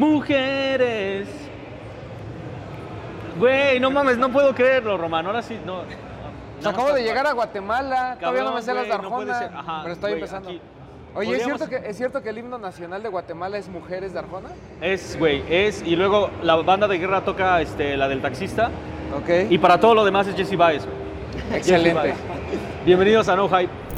[0.00, 1.28] Mujeres.
[3.38, 5.26] Güey, no mames, no puedo creerlo, Román.
[5.26, 5.82] Ahora sí, no.
[6.66, 9.50] Acabo de llegar a Guatemala, todavía no me sé las de no Arjona.
[9.54, 10.48] Ajá, pero estoy empezando.
[10.48, 10.60] aquí.
[11.14, 14.20] Oye, ¿es cierto, que, ¿es cierto que el himno nacional de Guatemala es Mujeres de
[14.20, 14.48] Arjona?
[14.80, 15.82] Es, güey, es.
[15.82, 18.70] Y luego la banda de guerra toca este, la del taxista.
[19.14, 19.50] Ok.
[19.50, 20.96] Y para todo lo demás es Jesse Baez, güey.
[21.58, 21.92] Excelente.
[21.92, 22.16] Baez.
[22.86, 23.89] Bienvenidos a No Hype.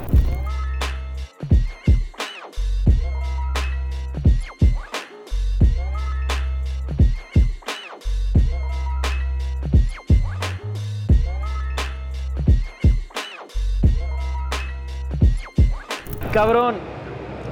[16.33, 16.77] Cabrón,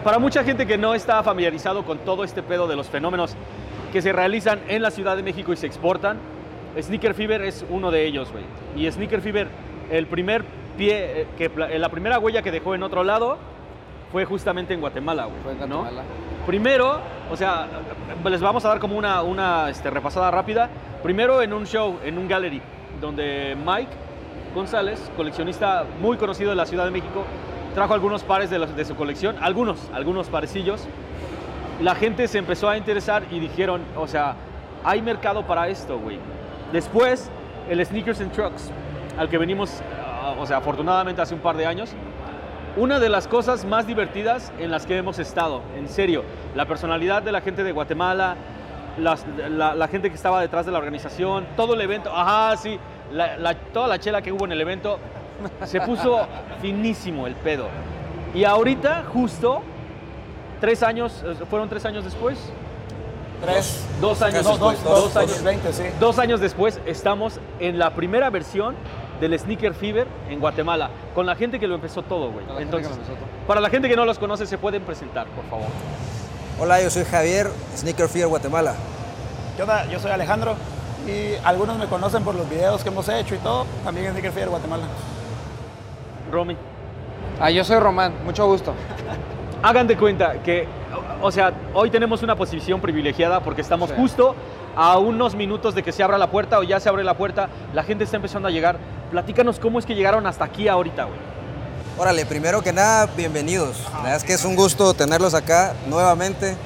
[0.05, 3.37] para mucha gente que no está familiarizado con todo este pedo de los fenómenos
[3.93, 6.19] que se realizan en la Ciudad de México y se exportan,
[6.81, 8.45] Sneaker Fever es uno de ellos, güey.
[8.77, 9.49] Y Sneaker Fever,
[9.91, 10.45] el primer
[10.79, 13.37] pie, eh, que, pla- la primera huella que dejó en otro lado
[14.13, 15.37] fue justamente en Guatemala, güey.
[15.43, 15.79] Fue en ¿no?
[15.81, 16.03] Guatemala.
[16.47, 17.01] Primero,
[17.31, 17.67] o sea,
[18.25, 20.71] les vamos a dar como una, una este, repasada rápida.
[21.03, 22.63] Primero en un show, en un gallery,
[23.01, 23.91] donde Mike
[24.55, 27.25] González, coleccionista muy conocido de la Ciudad de México,
[27.75, 30.87] trajo algunos pares de, su colección, algunos, algunos parecillos.
[31.81, 34.35] La gente se empezó a interesar y dijeron, o sea,
[34.85, 36.19] hay mercado para esto, güey.
[36.73, 37.31] Después,
[37.69, 38.71] el Sneakers and Trucks,
[39.19, 41.95] al que venimos, ah, o sea, afortunadamente hace un par de años,
[42.77, 46.25] una de las cosas más divertidas en las que hemos estado, en serio.
[46.55, 48.37] La personalidad de la gente de Guatemala,
[48.99, 52.79] la, gente que estaba detrás de la organización, todo el evento, ajá, sí,
[53.73, 54.99] toda la chela que hubo en el evento,
[55.65, 56.27] se puso
[56.61, 57.69] finísimo el pedo.
[58.35, 59.63] Y ahorita, justo,
[60.61, 62.39] tres años, eh, fueron tres años después,
[63.41, 63.85] Tres.
[64.01, 65.83] dos años No, después, dos, dos, dos años, 2020, sí.
[65.99, 68.77] Dos años después estamos en la primera versión
[69.21, 72.45] del Sneaker Fever en Guatemala, con la gente que lo empezó todo, güey.
[72.59, 73.27] Entonces, empezó todo.
[73.47, 75.67] para la gente que no los conoce, se pueden presentar, por favor.
[76.61, 78.75] Hola, yo soy Javier, Sneaker Fear Guatemala.
[79.57, 79.87] ¿Qué onda?
[79.87, 80.55] Yo soy Alejandro
[81.07, 83.67] y algunos me conocen por los videos que hemos hecho y todo.
[83.85, 84.85] También en Sneaker Fear Guatemala.
[86.31, 86.57] Romy,
[87.41, 88.75] Ah, yo soy Román, mucho gusto.
[89.63, 90.67] hagan de cuenta que,
[91.23, 93.97] o sea, hoy tenemos una posición privilegiada porque estamos Sí.
[93.97, 94.35] justo
[94.77, 97.49] a unos minutos de que se abra la puerta o ya se abre la puerta,
[97.75, 98.77] la gente está empezando a llegar.
[99.11, 101.19] Platícanos cómo es que llegaron hasta aquí ahorita, güey.
[101.99, 103.85] Órale, primero que nada, bienvenidos.
[103.93, 106.57] La verdad es que es un gusto tenerlos acá nuevamente.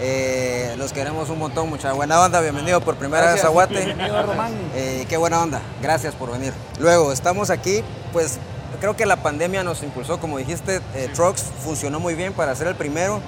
[0.00, 2.40] Eh, los queremos un montón, mucha buena onda.
[2.40, 3.42] Bienvenido por primera Gracias.
[3.42, 3.84] vez a Guate.
[3.84, 4.52] Bienvenido, Román.
[4.74, 6.52] Eh, qué buena onda, gracias por venir.
[6.80, 8.38] Luego, estamos aquí, pues
[8.82, 12.66] creo que la pandemia nos impulsó, como dijiste, eh, Trucks funcionó muy bien para ser
[12.66, 13.20] el primero,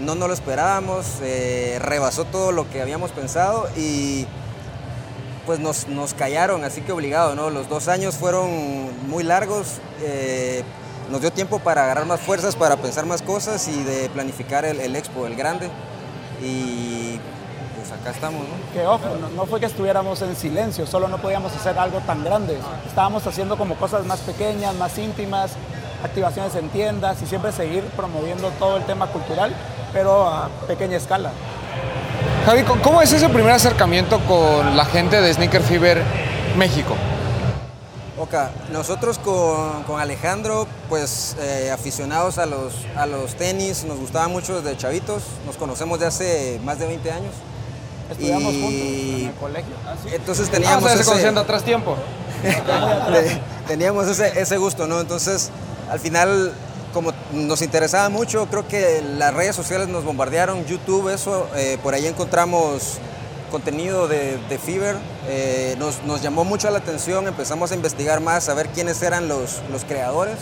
[0.00, 4.26] no nos lo esperábamos, eh, rebasó todo lo que habíamos pensado y
[5.46, 7.48] pues nos, nos callaron, así que obligado, ¿no?
[7.48, 10.62] Los dos años fueron muy largos, eh,
[11.10, 14.78] nos dio tiempo para agarrar más fuerzas, para pensar más cosas y de planificar el,
[14.78, 15.70] el expo, el grande.
[16.42, 17.18] Y
[18.00, 18.72] acá estamos, ¿no?
[18.72, 22.24] Que ojo, no, no fue que estuviéramos en silencio, solo no podíamos hacer algo tan
[22.24, 22.58] grande.
[22.88, 25.52] Estábamos haciendo como cosas más pequeñas, más íntimas,
[26.04, 29.54] activaciones en tiendas y siempre seguir promoviendo todo el tema cultural,
[29.92, 31.30] pero a pequeña escala.
[32.46, 36.02] Javi, ¿cómo- ¿cómo es ese primer acercamiento con la gente de Sneaker Fever
[36.56, 36.94] México?
[38.18, 38.34] Ok,
[38.72, 44.60] nosotros con, con Alejandro, pues eh, aficionados a los, a los tenis, nos gustaba mucho
[44.60, 47.32] desde chavitos, nos conocemos de hace más de 20 años.
[48.10, 49.74] Estudiamos Y- juntos en el colegio.
[50.12, 51.96] Entonces Ah, o teníamos, sea, se ese, atrás tiempo.
[52.42, 55.00] te- teníamos ese, ese gusto, ¿no?
[55.00, 55.50] Entonces,
[55.90, 56.52] al final,
[56.92, 61.94] como nos interesaba mucho, creo que las redes sociales nos bombardearon, YouTube, eso, eh, por
[61.94, 62.98] ahí encontramos
[63.50, 64.96] contenido de, de Fever,
[65.28, 69.28] eh, nos, nos llamó mucho la atención, empezamos a investigar más, a ver quiénes eran
[69.28, 70.36] los, los creadores,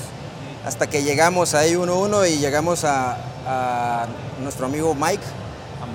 [0.65, 3.16] hasta que llegamos ahí uno a uno y llegamos a,
[3.47, 4.06] a
[4.42, 5.22] nuestro amigo Mike.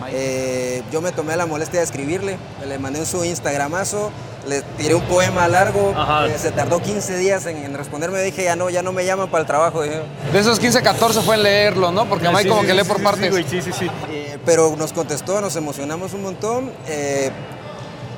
[0.09, 2.37] Eh, yo me tomé la molestia de escribirle,
[2.67, 4.11] le mandé en su Instagramazo,
[4.47, 5.93] le tiré un poema largo,
[6.27, 9.29] eh, se tardó 15 días en, en responderme, dije ya no, ya no me llaman
[9.29, 10.01] para el trabajo, dije.
[10.31, 12.05] De esos 15, 14 fue en leerlo, ¿no?
[12.05, 13.23] Porque Mike Sí, como sí, que lee sí, por sí, partes.
[13.25, 13.89] Sí, güey, sí, sí, sí.
[14.09, 17.31] Eh, pero nos contestó, nos emocionamos un montón eh,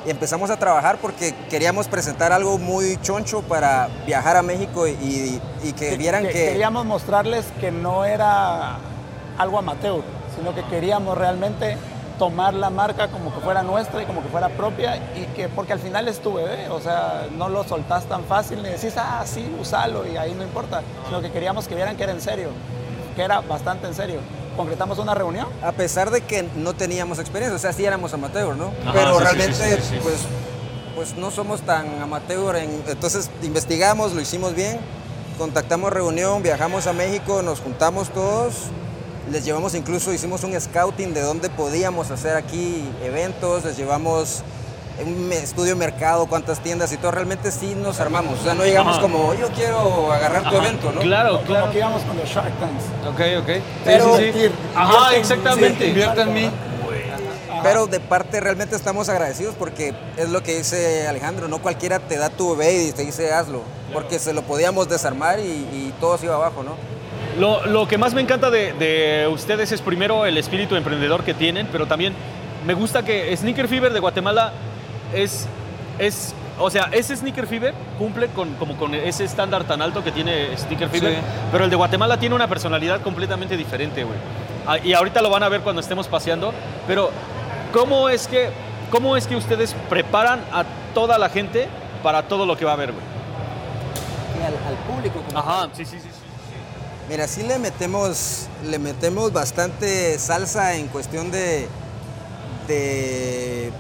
[0.06, 5.42] y empezamos a trabajar porque queríamos presentar algo muy choncho para viajar a México y,
[5.64, 6.31] y que vieran que...
[6.34, 8.78] Queríamos mostrarles que no era
[9.38, 10.02] algo amateur,
[10.38, 11.78] sino que queríamos realmente
[12.19, 15.74] tomar la marca como que fuera nuestra y como que fuera propia y que porque
[15.74, 19.24] al final es tu bebé, o sea, no lo soltás tan fácil ni decís, ah,
[19.25, 22.50] sí, usalo y ahí no importa, sino que queríamos que vieran que era en serio,
[23.16, 24.19] que era bastante en serio.
[24.56, 28.56] Concretamos una reunión A pesar de que no teníamos experiencia, o sea, sí éramos amateur,
[28.57, 28.72] ¿no?
[28.81, 30.00] Ajá, Pero sí, sí, realmente, sí, sí, sí.
[30.01, 30.16] pues,
[30.95, 32.56] pues no somos tan amateur.
[32.56, 34.80] en- entonces investigamos, lo hicimos bien,
[35.38, 38.56] contactamos reunión, viajamos a México, nos juntamos todos
[39.32, 44.42] Les llevamos incluso, hicimos un scouting de dónde podíamos hacer aquí eventos, les llevamos
[45.06, 48.40] un estudio de mercado, cuántas tiendas y todo, realmente sí nos armamos.
[48.40, 49.02] O sea, no llegamos Ajá.
[49.02, 51.02] como yo quiero agarrar tu evento, ¿no?
[51.02, 51.72] Claro, Como claro.
[51.72, 52.84] que íbamos con los Shark Tanks.
[53.06, 53.64] Ok, ok.
[53.84, 54.52] Pero sí, sí, sí.
[54.74, 55.84] Ajá, exactamente.
[55.84, 56.52] sí, Invierte en mí.
[57.64, 62.16] Pero de parte realmente estamos agradecidos porque es lo que dice Alejandro, no cualquiera te
[62.18, 63.62] da tu bebé y te dice hazlo,
[63.94, 66.76] porque se lo podíamos desarmar y, y todo se iba abajo, ¿no?
[67.38, 71.34] Lo, lo que más me encanta de, de ustedes es primero el espíritu emprendedor que
[71.34, 72.13] tienen, pero también
[72.66, 74.51] me gusta que Sneaker Fever de Guatemala
[75.13, 75.48] es,
[76.00, 80.12] es o sea, ese Sneaker Fever cumple con, como con ese estándar tan alto que
[80.12, 81.19] tiene Sneaker Fever, Sí.
[81.51, 84.18] pero el de Guatemala tiene una personalidad completamente diferente, güey.
[84.66, 86.54] Ah, Y ahorita lo van a ver cuando estemos paseando,
[86.88, 87.12] pero
[87.72, 88.50] ¿cómo es que,
[88.90, 91.68] cómo es que ustedes preparan a toda la gente
[92.01, 93.06] para todo lo que va a haber, güey?
[94.45, 95.19] al, público.
[95.36, 96.07] Ajá, sí, sí, sí.
[97.09, 101.68] Mira, sí le metemos, le metemos bastante salsa en cuestión de,
[102.68, 103.71] de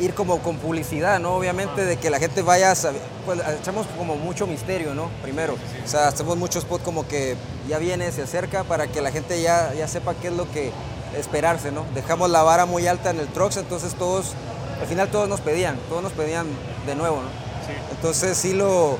[0.00, 1.34] ir como con publicidad, ¿no?
[1.34, 5.10] Obviamente de que la gente vaya a saber, pues echamos como mucho misterio, ¿no?
[5.22, 5.54] Primero,
[5.84, 7.36] o sea, hacemos muchos spots como que
[7.68, 10.72] ya viene, se acerca para que la gente ya, ya sepa qué es lo que
[11.16, 11.84] esperarse, ¿no?
[11.94, 14.32] Dejamos la vara muy alta en el Trox, entonces todos,
[14.80, 16.46] al final todos nos pedían, todos nos pedían
[16.86, 17.46] de nuevo, ¿no?
[17.90, 18.98] Entonces sí lo,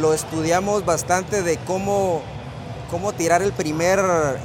[0.00, 2.22] lo estudiamos bastante de cómo,
[2.90, 4.00] cómo tirar el primer,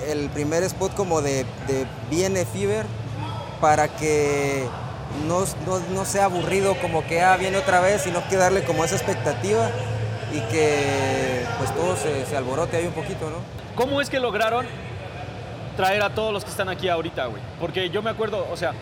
[0.08, 2.86] el primer spot como de, de BN Fever
[3.60, 4.66] para que
[5.28, 8.84] no, no- no sea aburrido como que ah, viene otra vez, sino que darle como
[8.84, 9.70] esa expectativa
[10.34, 13.38] y que pues todo se, se alborote ahí un poquito, ¿no?
[13.76, 14.66] ¿Cómo es que lograron
[15.78, 17.42] traer a todos los que están aquí ahorita, güey?
[17.60, 18.74] Porque yo me acuerdo, o sea,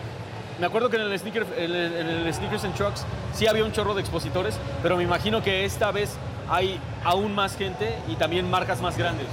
[0.58, 3.04] me acuerdo que en el, sneaker, en el, en el Sneakers and Trucks
[3.34, 6.10] sí había un chorro de expositores, pero me imagino que esta vez
[6.48, 9.26] hay aún más gente y también marcas más grandes.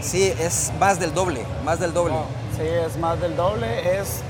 [0.00, 2.14] Sí, es más del doble, más del doble.
[2.56, 3.98] Sí, es más del doble.
[4.00, 4.20] Es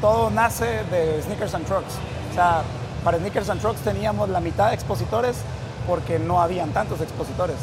[0.00, 1.94] todo nace de Sneakers and Trucks.
[2.30, 2.62] O sea,
[3.04, 5.36] para Sneakers and Trucks teníamos la mitad de expositores
[5.86, 7.56] porque no habían tantos expositores.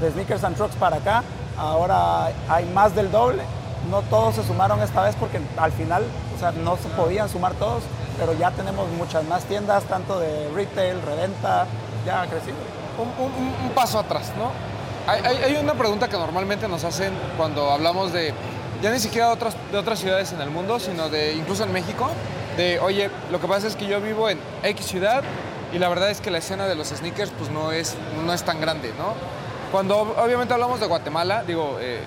[0.00, 1.22] De Sneakers and Trucks para acá,
[1.56, 3.42] ahora hay más del doble.
[3.90, 6.04] No todos se sumaron esta vez porque al final,
[6.36, 7.82] o sea, no se podían sumar todos,
[8.18, 11.66] pero ya tenemos muchas más tiendas, tanto de retail, reventa,
[12.06, 12.56] ya ha crecido.
[12.98, 14.50] un, un- un paso atrás, ¿no?
[15.06, 18.32] Hay, hay- una pregunta que normalmente nos hacen cuando hablamos de,
[18.82, 21.72] ya ni siquiera de otras, de otras ciudades en el mundo, sino de incluso en
[21.72, 22.10] México,
[22.56, 25.22] de, oye, lo que pasa es que yo vivo en X ciudad
[25.72, 27.94] y la verdad es que la escena de los sneakers pues no es,
[28.24, 29.14] no es tan grande, ¿no?
[29.72, 32.00] Cuando ob- obviamente hablamos de Guatemala, digo, eh,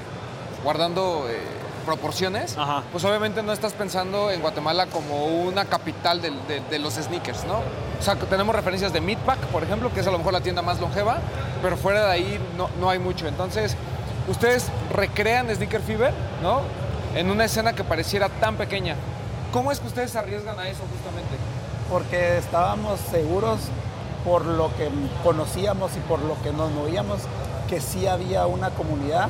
[0.64, 1.40] guardando eh,
[1.86, 2.84] proporciones, Ajá.
[2.92, 7.46] pues obviamente no estás pensando en Guatemala como una capital del- de, de los sneakers,
[7.46, 7.60] ¿no?
[8.00, 10.42] O sea, que tenemos referencias de Meatpack, por ejemplo, que es a lo mejor la
[10.42, 11.20] tienda más longeva,
[11.62, 13.28] pero fuera de ahí no, no hay mucho.
[13.28, 13.76] Entonces,
[14.28, 16.62] ustedes recrean Sneaker Fever, ¿no?
[17.16, 18.96] En una escena que pareciera tan pequeña.
[19.54, 21.36] ¿Cómo es que ustedes se arriesgan a eso justamente?
[21.88, 23.60] porque estábamos seguros
[24.26, 24.90] por lo que
[25.24, 27.20] conocíamos y por lo que nos movíamos
[27.70, 29.30] que sí había una comunidad,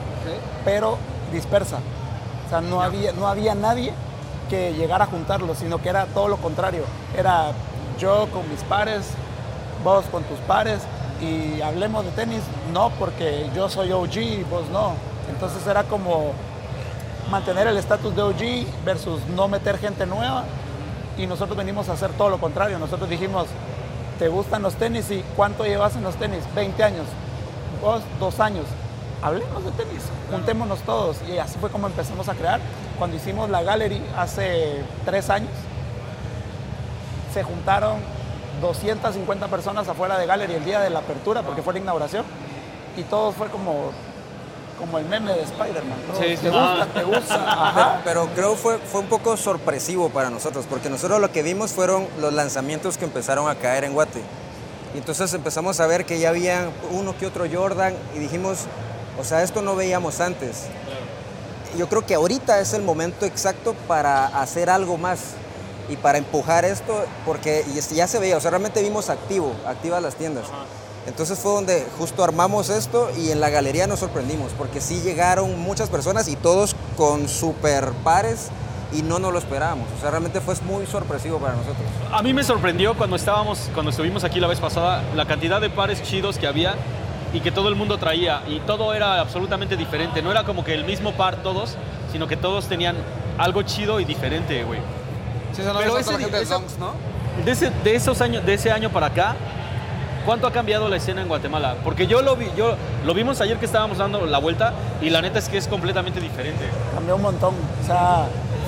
[0.64, 0.98] pero
[1.34, 1.80] dispersa.
[2.46, 3.94] O sea, no había, no había nadie
[4.50, 6.84] que llegara a juntarlos, sino que era todo lo contrario.
[7.18, 7.52] Era
[8.00, 9.12] yo con mis pares,
[9.84, 10.82] vos con tus pares,
[11.22, 12.42] y hablemos de tenis,
[12.74, 14.94] no porque yo soy OG y vos no.
[15.30, 16.34] Entonces era como
[17.32, 20.44] mantener el estatus de OG versus no meter gente nueva.
[21.18, 22.78] Y nosotros venimos a hacer todo lo contrario.
[22.78, 23.48] Nosotros dijimos,
[24.20, 25.10] ¿te gustan los tenis?
[25.12, 26.44] ¿Y cuánto llevas en los tenis?
[26.54, 27.06] 20 años.
[27.82, 28.66] Vos, dos años.
[29.26, 31.18] Hablemos de tenis, juntémonos todos.
[31.28, 32.60] Y así fue como empezamos a crear.
[33.00, 35.50] Cuando hicimos la gallery hace tres años,
[37.34, 37.98] se juntaron
[38.62, 42.24] 250 personas afuera de gallery el día de la apertura, porque fue la inauguración.
[42.98, 43.90] Y todo fue como,
[44.80, 45.98] como el meme de Spider-Man.
[46.08, 46.20] ¿no?
[46.20, 46.44] Sí, sí.
[46.44, 46.82] ¿Te gusta?
[46.84, 46.88] Ah.
[46.94, 47.52] ¿Te gusta?
[47.70, 48.02] Ajá.
[48.04, 52.08] Pero creo fue fue un poco sorpresivo para nosotros, porque nosotros lo que vimos fueron
[52.22, 54.22] los lanzamientos que empezaron a caer en Guate.
[54.94, 58.68] Y entonces empezamos a ver que ya había uno que otro Jordan y dijimos,
[59.20, 60.64] o sea, esto no veíamos antes.
[61.78, 65.20] Yo creo que ahorita es el momento exacto para hacer algo más
[65.90, 70.16] y para empujar esto, porque ya se veía, o sea, realmente vimos activo, activas las
[70.16, 70.46] tiendas.
[71.06, 75.60] Entonces fue donde justo armamos esto y en la galería nos sorprendimos, porque sí llegaron
[75.60, 78.48] muchas personas y todos con super pares
[78.92, 79.88] y no nos lo esperábamos.
[79.98, 81.86] O sea, realmente fue muy sorpresivo para nosotros.
[82.12, 85.70] A mí me sorprendió cuando estábamos, cuando estuvimos aquí la vez pasada, la cantidad de
[85.70, 86.76] pares chidos que había
[87.36, 90.22] y que todo el mundo traía y todo era absolutamente diferente.
[90.22, 91.76] No era como que el mismo par todos,
[92.12, 92.96] sino que todos tenían
[93.38, 94.80] algo chido y diferente, güey.
[95.54, 96.92] Sí, eso no Pero ese- gente de ese- Dunks, ¿no?
[97.44, 99.36] De ese, de esos años, de ese año para acá,
[100.26, 101.76] ¿cuánto ha cambiado la escena en Guatemala?
[101.84, 102.76] Porque yo lo vi, yo
[103.06, 106.22] lo vimos ayer que estábamos dando la vuelta y la neta es que es completamente
[106.22, 106.64] diferente.
[106.94, 107.54] Cambió un montón.
[107.84, 108.28] O sea,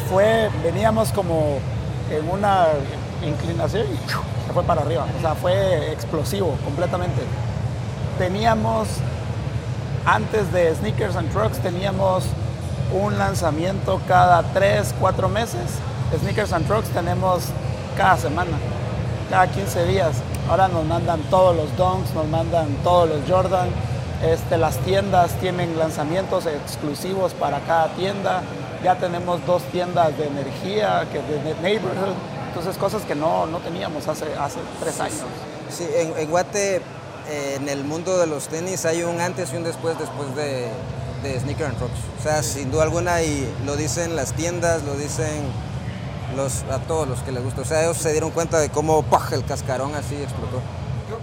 [0.10, 1.60] fue, veníamos como
[2.12, 2.66] en una
[3.26, 4.10] inclinación y
[4.48, 5.06] se fue para arriba.
[5.18, 7.22] O sea, fue explosivo completamente.
[8.18, 8.88] Teníamos,
[10.06, 12.24] antes de Sneakers and Trucks, teníamos
[12.92, 15.78] un lanzamiento cada 3, 4 meses.
[16.20, 17.44] Sneakers and Trucks tenemos
[17.96, 18.58] cada semana,
[19.30, 20.16] cada 15 días.
[20.50, 23.70] Ahora nos mandan todos los Dunks, nos mandan todos los Jordan.
[24.24, 28.42] Este, las tiendas tienen lanzamientos exclusivos para cada tienda.
[28.84, 32.16] Ya tenemos dos tiendas de energía, que de, neighborhood.
[32.48, 35.22] Entonces, cosas que no, no teníamos hace, hace tres años.
[35.70, 36.82] Sí, en, en Guate,
[37.30, 40.68] eh, en el mundo de los tenis, hay un antes y un después después de,
[41.24, 42.00] de Sneaker and Rocks.
[42.20, 45.44] O sea, sin duda alguna, y lo dicen las tiendas, lo dicen
[46.36, 47.62] los, a todos los que les gusta.
[47.62, 49.28] O sea, ellos se dieron cuenta de cómo ¡pah!
[49.32, 50.62] el cascarón así explotó.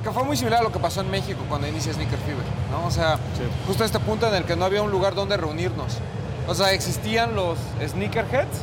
[0.02, 2.86] Que fue muy similar a lo que pasó en México cuando inicia Sneaker Fever, ¿no?
[2.86, 3.18] O sea,
[3.66, 5.98] justo este punto en el que no había un lugar donde reunirnos.
[6.46, 8.58] O sea, existían los sneakerheads,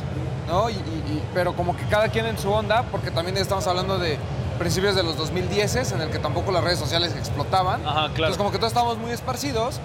[0.48, 0.70] ¿no?
[0.70, 4.18] Y, y- pero como que cada quien en su onda, porque también estamos hablando de
[4.62, 7.80] principios de los 2010 en el que tampoco las redes sociales explotaban.
[7.84, 8.10] Ajá, claro.
[8.14, 9.80] Entonces como que todos estábamos muy esparcidos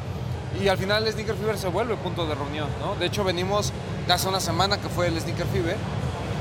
[0.61, 2.95] y al final el Sneaker Fever se vuelve punto de reunión, ¿no?
[2.95, 3.73] De hecho venimos
[4.05, 5.77] de hace una semana que fue el Sneaker Fever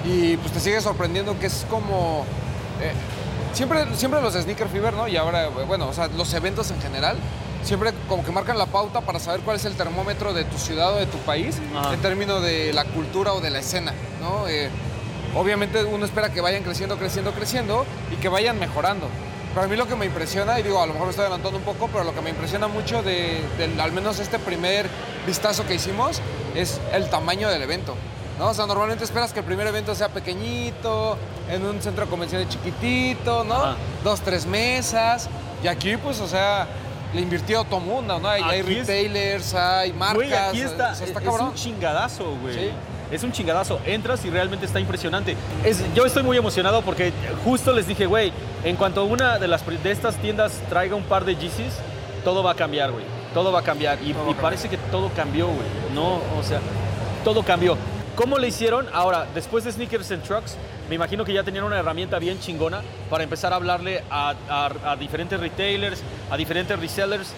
[0.04, 2.26] y pues te sigue sorprendiendo que es como...
[2.82, 2.92] eh,
[3.54, 5.08] siempre, siempre los Sneaker Fever, ¿no?
[5.08, 7.16] Y ahora, bueno, o sea, los eventos en general,
[7.62, 10.92] siempre como que marcan la pauta para saber cuál es el termómetro de tu ciudad
[10.92, 11.94] o de tu país Ajá.
[11.94, 14.46] en términos de la cultura o de la escena, ¿no?
[14.46, 14.68] Eh,
[15.36, 19.06] obviamente uno espera que vayan creciendo, creciendo, creciendo y que vayan mejorando.
[19.54, 21.58] Pero a mí lo que me impresiona, y digo, a lo mejor me estoy adelantando
[21.58, 23.42] un poco, pero lo que me impresiona mucho de,
[23.80, 24.86] al menos este primer
[25.26, 26.20] vistazo que hicimos
[26.54, 27.94] es el tamaño del evento.
[28.38, 28.48] ¿no?
[28.48, 31.16] O sea, normalmente esperas que el primer evento sea pequeñito,
[31.48, 33.54] en un centro de convenciones chiquitito, ¿no?
[33.54, 33.76] Ajá.
[34.04, 35.28] Dos, tres mesas.
[35.64, 36.66] Y aquí, pues, o sea,
[37.14, 38.28] le invirtió todo mundo, ¿no?
[38.28, 40.16] Hay, hay Aquí es- retailers, hay marcas.
[40.16, 42.54] Güey, aquí está, o sea, está es un chingadazo, güey.
[42.54, 42.70] Sí.
[43.10, 43.80] Es un chingadazo.
[43.86, 45.36] Entras y realmente está impresionante.
[45.64, 47.12] Es, yo estoy muy emocionado porque
[47.44, 48.32] justo les dije, güey,
[48.64, 51.75] en cuanto una de, las, de estas tiendas traiga un par de Yeezys,
[52.25, 53.04] todo va a cambiar, güey.
[53.32, 53.98] Todo va a cambiar.
[54.02, 55.66] Y, parece que todo cambió, güey.
[55.94, 56.60] No, o sea,
[57.25, 57.76] todo cambió.
[58.16, 58.86] ¿Cómo le hicieron?
[58.94, 60.56] Ahora, después de Sneakers and Trucks,
[60.88, 64.92] me imagino que ya tenían una herramienta bien chingona para empezar a hablarle a, a-
[64.92, 67.32] a diferentes retailers, a diferentes resellers.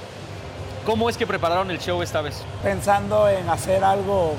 [0.86, 2.42] ¿Cómo es que prepararon el show esta vez?
[2.62, 4.34] pensando en hacer algo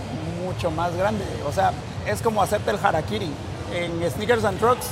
[0.50, 1.26] mucho más grande.
[1.48, 1.72] O sea,
[2.08, 3.32] es como hacerte el harakiri.
[3.74, 4.88] En Sneakers and Trucks,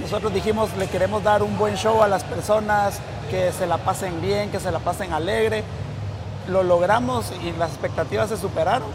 [0.00, 4.20] nosotros dijimos, le queremos dar un buen show a las personas, que se la pasen
[4.20, 5.64] bien, que se la pasen alegre.
[6.48, 8.88] Lo logramos y las expectativas se superaron.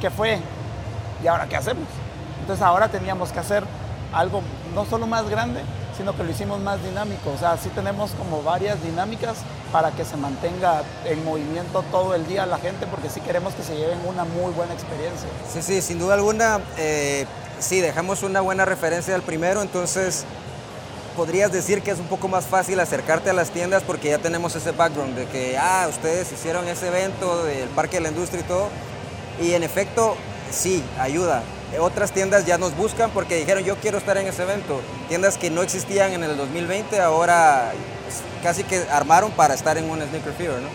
[0.00, 0.40] ¿Qué fue?
[1.22, 1.86] ¿Y ahora qué hacemos?
[2.40, 3.62] Entonces ahora teníamos que hacer
[4.12, 4.42] algo
[4.74, 5.60] no solo más grande,
[5.96, 7.30] sino que lo hicimos más dinámico.
[7.30, 9.38] O sea, sí tenemos como varias dinámicas
[9.72, 13.62] para que se mantenga en movimiento todo el día la gente, porque sí queremos que
[13.62, 15.28] se lleven una muy buena experiencia.
[15.52, 17.26] Sí, sí, sin duda alguna, eh,
[17.58, 20.24] sí, dejamos una buena referencia al primero, entonces
[21.16, 24.56] podrías decir que es un poco más fácil acercarte a las tiendas porque ya tenemos
[24.56, 28.44] ese background de que, ah, ustedes hicieron ese evento del Parque de la Industria y
[28.44, 28.68] todo,
[29.40, 30.16] y en efecto,
[30.50, 31.42] sí, ayuda.
[31.72, 34.80] Eh, Otras tiendas ya nos buscan porque dijeron, yo quiero estar en ese evento.
[35.08, 37.72] Tiendas que no existían en el 2020, ahora
[38.42, 40.68] casi que armaron para estar en un Sneaker Fever, ¿no?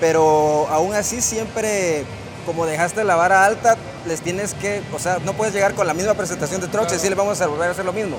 [0.00, 2.04] pero aún así siempre,
[2.44, 5.94] como dejaste la vara alta, les tienes que, o sea, no puedes llegar con la
[5.94, 8.18] misma presentación de Trucks y decirle vamos a volver a hacer lo mismo.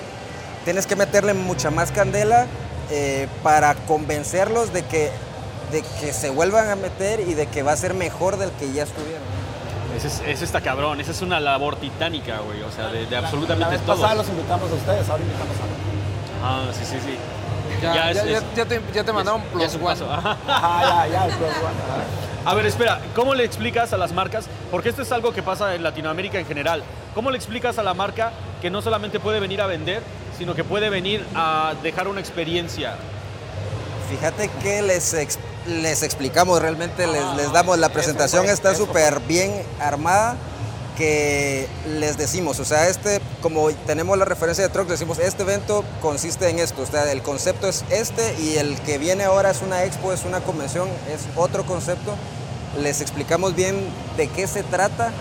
[0.66, 2.48] Tienes que meterle mucha más candela
[2.90, 5.12] eh, para convencerlos de que,
[5.72, 8.72] de que se vuelvan a meter y de que va a ser mejor del que
[8.74, 9.37] ya estuvieron.
[9.98, 13.12] Ese, es- ese está cabrón, esa es una labor titánica, güey, o sea, de, de
[13.12, 13.96] La absolutamente vez todo.
[13.96, 17.18] pasada los invitamos a ustedes, ahora invitamos a Ah, sí, sí, sí.
[17.82, 19.90] Ya, Ya ya, es- ya- es- ya te, ya te mandaron plus es un one.
[19.90, 20.06] paso.
[20.14, 20.38] Ajá.
[20.48, 22.50] Ajá, ya, ya, el plus one, ajá.
[22.52, 24.46] A ver, espera, ¿cómo le explicas a las marcas?
[24.72, 26.82] Porque esto es algo que pasa en Latinoamérica en general.
[27.14, 30.02] ¿Cómo le explicas a la marca que no solamente puede venir a vender,
[30.38, 32.96] sino que puede venir a dejar una experiencia?
[34.10, 39.52] Fíjate que les, ex- les explicamos realmente, les, les damos, la presentación está súper bien
[39.80, 40.38] armada,
[40.98, 41.68] que
[42.00, 46.50] les decimos, o sea, este, como tenemos la referencia de Truck, decimos, este evento consiste
[46.50, 49.84] en esto, o sea, el concepto es este y el que viene ahora es una
[49.84, 52.16] expo, es una convención, es otro concepto.
[52.82, 53.76] Les explicamos bien
[54.18, 55.12] de qué se trata.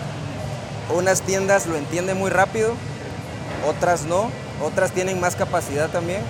[0.95, 2.73] Unas tiendas lo entienden muy rápido,
[3.67, 4.31] otras no,
[4.63, 6.21] otras tienen más capacidad también,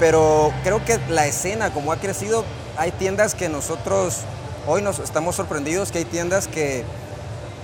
[0.00, 2.44] pero creo que la escena como ha crecido,
[2.80, 4.20] hay tiendas que nosotros
[4.66, 6.82] hoy nos estamos sorprendidos que hay tiendas que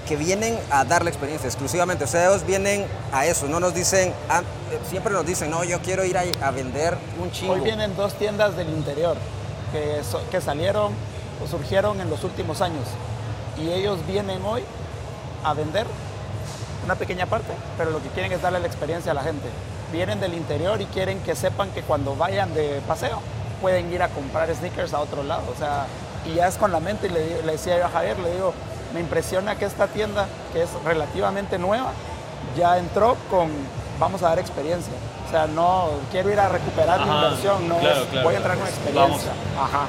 [0.07, 2.05] que vienen a dar la experiencia exclusivamente.
[2.05, 5.65] O sea, ellos vienen a eso, no nos dicen, ah, eh, siempre nos dicen, no,
[5.65, 7.55] yo quiero ir a, vender un chingo.
[7.55, 9.17] Hoy vienen dos tiendas del interior
[9.73, 10.93] que, que salieron
[11.43, 12.85] o surgieron en los últimos años.
[13.59, 14.63] Y ellos vienen hoy
[15.43, 15.89] a vender
[16.85, 19.49] una pequeña parte, pero lo que quieren es darle la experiencia a la gente.
[19.91, 23.21] Vienen del interior y quieren que sepan que cuando vayan de paseo
[23.61, 25.43] pueden ir a comprar sneakers a otro lado.
[25.55, 25.87] O sea,
[26.25, 27.07] y ya es con la mente.
[27.07, 28.53] Y le, le decía yo a Javier, le digo,
[28.95, 31.93] me impresiona que esta tienda, que es relativamente nueva,
[32.57, 33.49] ya entró con
[33.99, 34.93] vamos a dar experiencia.
[35.27, 38.25] O sea, no quiero ir a recuperar mi Ajá, inversión, no claro, es, claro.
[38.25, 39.33] voy a entrar con experiencia.
[39.61, 39.87] Ajá.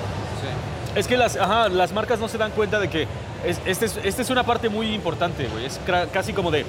[0.96, 3.08] Es que las, ajá, las marcas no se dan cuenta de que
[3.46, 5.66] es, este es, esta es una parte muy importante, güey.
[5.66, 5.80] Es
[6.12, 6.66] casi como de,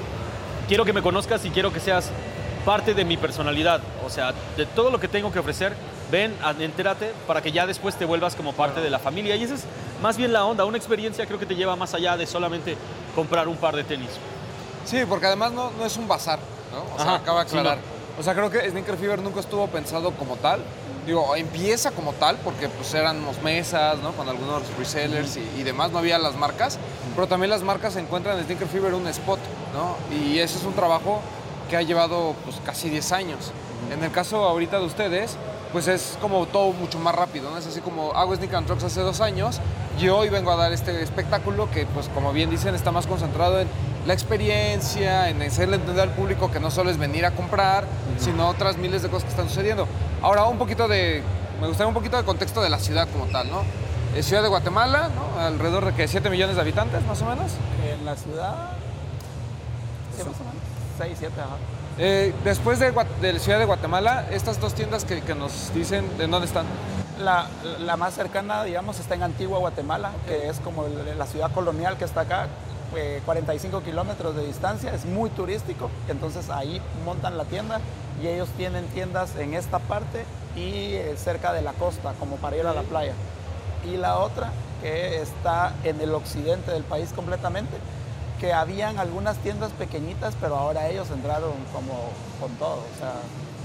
[0.67, 2.11] quiero que me conozcas y quiero que seas
[2.67, 3.81] parte de mi personalidad.
[4.05, 5.75] O sea, de todo lo que tengo que ofrecer,
[6.11, 9.37] ven, entérate para que ya después te vuelvas como parte de la familia.
[9.37, 9.65] Y esa es
[10.03, 10.65] más bien la onda.
[10.65, 12.77] Una experiencia creo que te lleva más allá de solamente
[13.15, 14.11] comprar un par de tenis.
[14.85, 16.38] Sí, porque además no, no es un bazar,
[16.73, 16.95] ¿no?
[16.95, 17.79] O sea, Ajá, acaba de sí, aclarar.
[18.19, 20.61] O sea, creo que Sneaker Fever nunca estuvo pensado como tal.
[21.07, 24.12] Digo, empieza como tal porque pues éramos mesas, ¿no?
[24.12, 26.79] Con algunos resellers y, y demás, no había las marcas.
[27.15, 29.38] Pero también las marcas encuentran en Sneaker Fever un spot,
[29.73, 29.97] ¿no?
[30.15, 31.21] Y ese es un trabajo
[31.69, 33.53] que ha llevado pues casi 10 años.
[33.93, 35.37] En el caso ahorita de ustedes,
[35.73, 37.59] pues es como todo mucho más rápido, ¿no?
[37.59, 39.61] Es así como hago Sneak and Trucks hace dos años
[40.01, 43.61] y hoy vengo a dar este espectáculo que, pues como bien dicen, está más concentrado
[43.61, 43.69] en
[44.07, 47.85] la experiencia, en hacerle entender al público que no solo es venir a comprar,
[48.19, 49.87] sino otras miles de cosas que están sucediendo.
[50.23, 51.23] Ahora, un poquito de,
[51.61, 53.63] me gustaría un poquito de contexto de la ciudad como tal, ¿no?
[54.17, 55.41] Es ciudad de Guatemala, ¿no?
[55.41, 57.53] Alrededor de que 7 millones de habitantes, más o menos.
[57.87, 58.71] En la ciudad,
[60.17, 60.63] sí, más o menos,
[60.99, 61.57] 6, 7, ajá.
[62.00, 66.09] Eh, después de, de la ciudad de Guatemala, estas dos tiendas que, que nos dicen,
[66.21, 66.64] ¿en dónde están?
[67.19, 67.49] La,
[67.81, 72.05] la más cercana, digamos, está en Antigua Guatemala, que es como la ciudad colonial que
[72.05, 72.47] está acá,
[72.95, 77.81] eh, 45 kilómetros de distancia, es muy turístico, entonces ahí montan la tienda
[78.23, 80.25] y ellos tienen tiendas en esta parte
[80.55, 83.14] y eh, cerca de la costa, como para ir a la playa.
[83.85, 84.52] Y la otra,
[84.83, 87.76] que está en el occidente del país completamente,
[88.40, 92.76] que habían algunas tiendas pequeñitas, pero ahora ellos entraron como con todo.
[92.95, 93.14] O sea,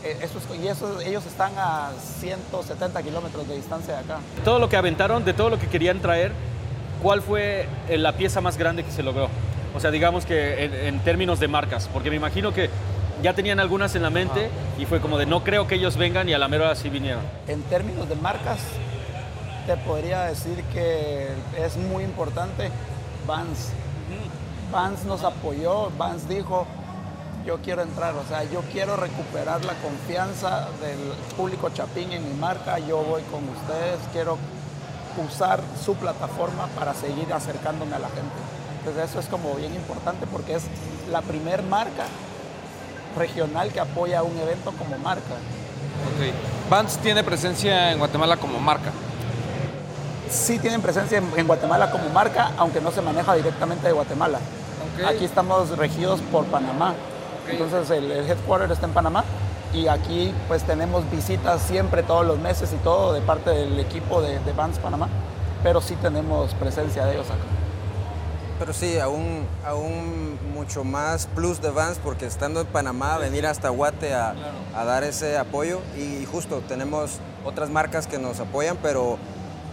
[0.04, 4.18] eh, eso es- y eso, ellos están a 170 kilómetros de distancia de acá.
[4.44, 6.32] Todo lo que aventaron, de todo lo que querían traer,
[7.02, 9.30] ¿cuál fue eh, la pieza más grande que se logró?
[9.76, 12.70] O sea, digamos que en, en términos de marcas, porque me imagino que
[13.22, 16.28] ya tenían algunas en la mente y fue como de no creo que ellos vengan
[16.30, 17.22] y a la mera hora sí vinieron.
[17.48, 18.60] En términos de marcas,
[19.66, 22.70] te podría decir que es muy importante
[23.26, 23.70] Vans.
[24.74, 26.66] Vans nos apoyó, Vans dijo,
[27.46, 30.98] yo quiero entrar, o sea, yo quiero recuperar la confianza del
[31.38, 34.40] público chapín en mi marca, yo voy con ustedes, quiero
[35.24, 38.34] usar su plataforma para seguir acercándome a la gente.
[38.80, 40.64] Entonces eso es como bien importante porque es
[41.12, 42.06] la primer marca
[43.16, 45.36] regional que apoya un evento como marca.
[46.16, 46.34] Ok.
[46.72, 48.92] Vans tiene presencia en Guatemala como marca.
[50.32, 54.40] sí tienen presencia en, en Guatemala como marca, aunque no se maneja directamente de Guatemala.
[54.84, 55.06] Ok.
[55.08, 56.96] Aquí estamos regidos por Panamá.
[57.50, 59.24] Entonces el, el headquarter está en Panamá
[59.74, 64.22] y aquí pues tenemos visitas siempre todos los meses y todo de parte del equipo
[64.22, 65.10] de, de Vans Panamá,
[65.64, 67.42] pero sí tenemos presencia de ellos acá.
[68.60, 73.70] Pero sí, aún, aún mucho más plus de Vans porque estando en Panamá, venir hasta
[73.70, 74.36] Guate a,
[74.76, 79.18] a dar ese apoyo y, justo tenemos otras marcas que nos apoyan, pero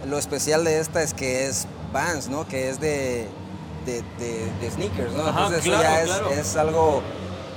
[0.09, 2.47] lo especial de esta es que es Vans, ¿no?
[2.47, 3.27] Que es de,
[3.85, 5.23] de, de- de sneakers, ¿no?
[5.23, 6.29] Ajá, Entonces claro, eso ya es, claro.
[6.31, 7.01] es algo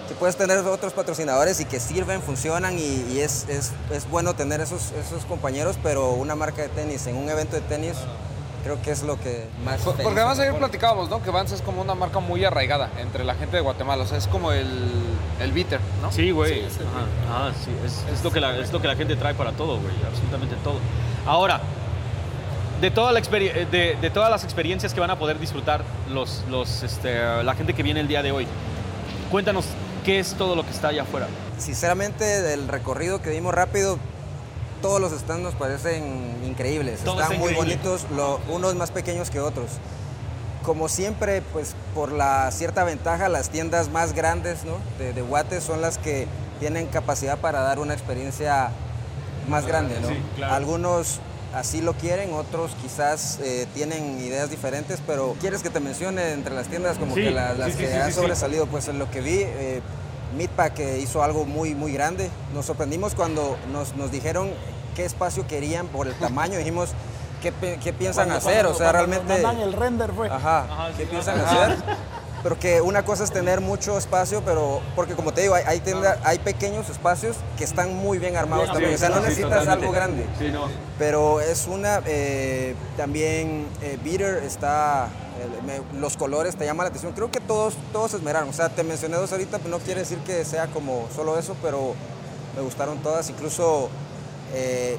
[0.09, 4.35] que puedes tener otros patrocinadores y que sirven, funcionan y, y es, es, es bueno
[4.35, 7.95] tener esos, esos compañeros, pero una marca de tenis en un evento de tenis
[8.63, 9.81] creo que es lo que más...
[9.83, 11.23] Porque además ayer platicábamos, ¿no?
[11.23, 14.05] Que Vans es como una marca muy arraigada entre la gente de Guatemala.
[14.05, 14.67] O sea, es como el,
[15.41, 16.11] el bitter, ¿no?
[16.11, 16.65] Sí, güey.
[16.65, 17.71] Ajá, ajá, sí.
[17.85, 19.93] Es, es lo que la, es lo que la gente trae para todo, güey.
[20.09, 20.77] Absolutamente todo.
[21.27, 21.61] Ahora,
[22.85, 25.83] de, toda la experi- eh, de, de todas las experiencias que van a poder disfrutar
[26.11, 28.47] los, los, este, la gente que viene el día de hoy,
[29.31, 29.65] cuéntanos
[30.05, 31.27] qué es todo lo que está allá afuera.
[31.59, 33.99] Sinceramente, del recorrido que dimos rápido,
[34.83, 36.99] todos los stands nos parecen increíbles.
[36.99, 39.71] Están está muy bonitos, lo- unos más pequeños que otros.
[40.63, 44.77] Como siempre, pues por la cierta ventaja, las tiendas más grandes ¿no?
[44.99, 46.27] de, de Guate son las que
[46.61, 48.69] tienen capacidad para dar una experiencia
[49.49, 49.99] más grande.
[50.03, 50.09] ¿no?
[50.09, 50.53] sí, claro.
[50.55, 51.21] Algunos
[51.55, 56.55] así lo quieren, otros quizás eh, tienen ideas diferentes, pero ¿quieres que te mencione entre
[56.55, 58.21] las tiendas como Sí, que la- las sí, que sí, han sí, sí.
[58.21, 58.67] sobresalido?
[58.67, 59.81] Pues en lo que vi, eh,
[60.37, 62.29] Meatpack eh, hizo algo muy, muy grande.
[62.55, 64.51] Nos sorprendimos cuando nos, nos dijeron
[64.97, 66.59] qué espacio querían por el tamaño.
[66.59, 66.91] Dijimos,
[67.43, 68.63] ¿qué, qué piensan Cuando- hacer?
[68.65, 69.43] cuando- o sea, cuando realmente...
[69.43, 70.29] mandan el render fue.
[70.29, 71.65] Ajá, Ajá, ¿qué sí, piensan ajá.
[71.65, 71.85] hacer?
[72.45, 75.81] Pero que una cosa es tener mucho espacio, pero porque como te digo, hay, hay,
[75.81, 79.91] tienda- hay pequeños espacios que están muy bien armados también, o sea, no necesitas algo
[79.91, 80.27] grande.
[80.39, 80.67] Sí, no.
[80.99, 85.09] Pero es una, eh, también eh, Beater está,
[85.41, 87.13] eh, me- los colores te llaman la atención.
[87.15, 88.49] Creo que todos, todos se esmeraron.
[88.51, 91.57] O sea, te mencioné dos ahorita, pero no quiere decir que sea como solo eso,
[91.63, 91.95] pero
[92.55, 93.29] me gustaron todas.
[93.31, 93.89] Incluso
[94.53, 94.99] eh,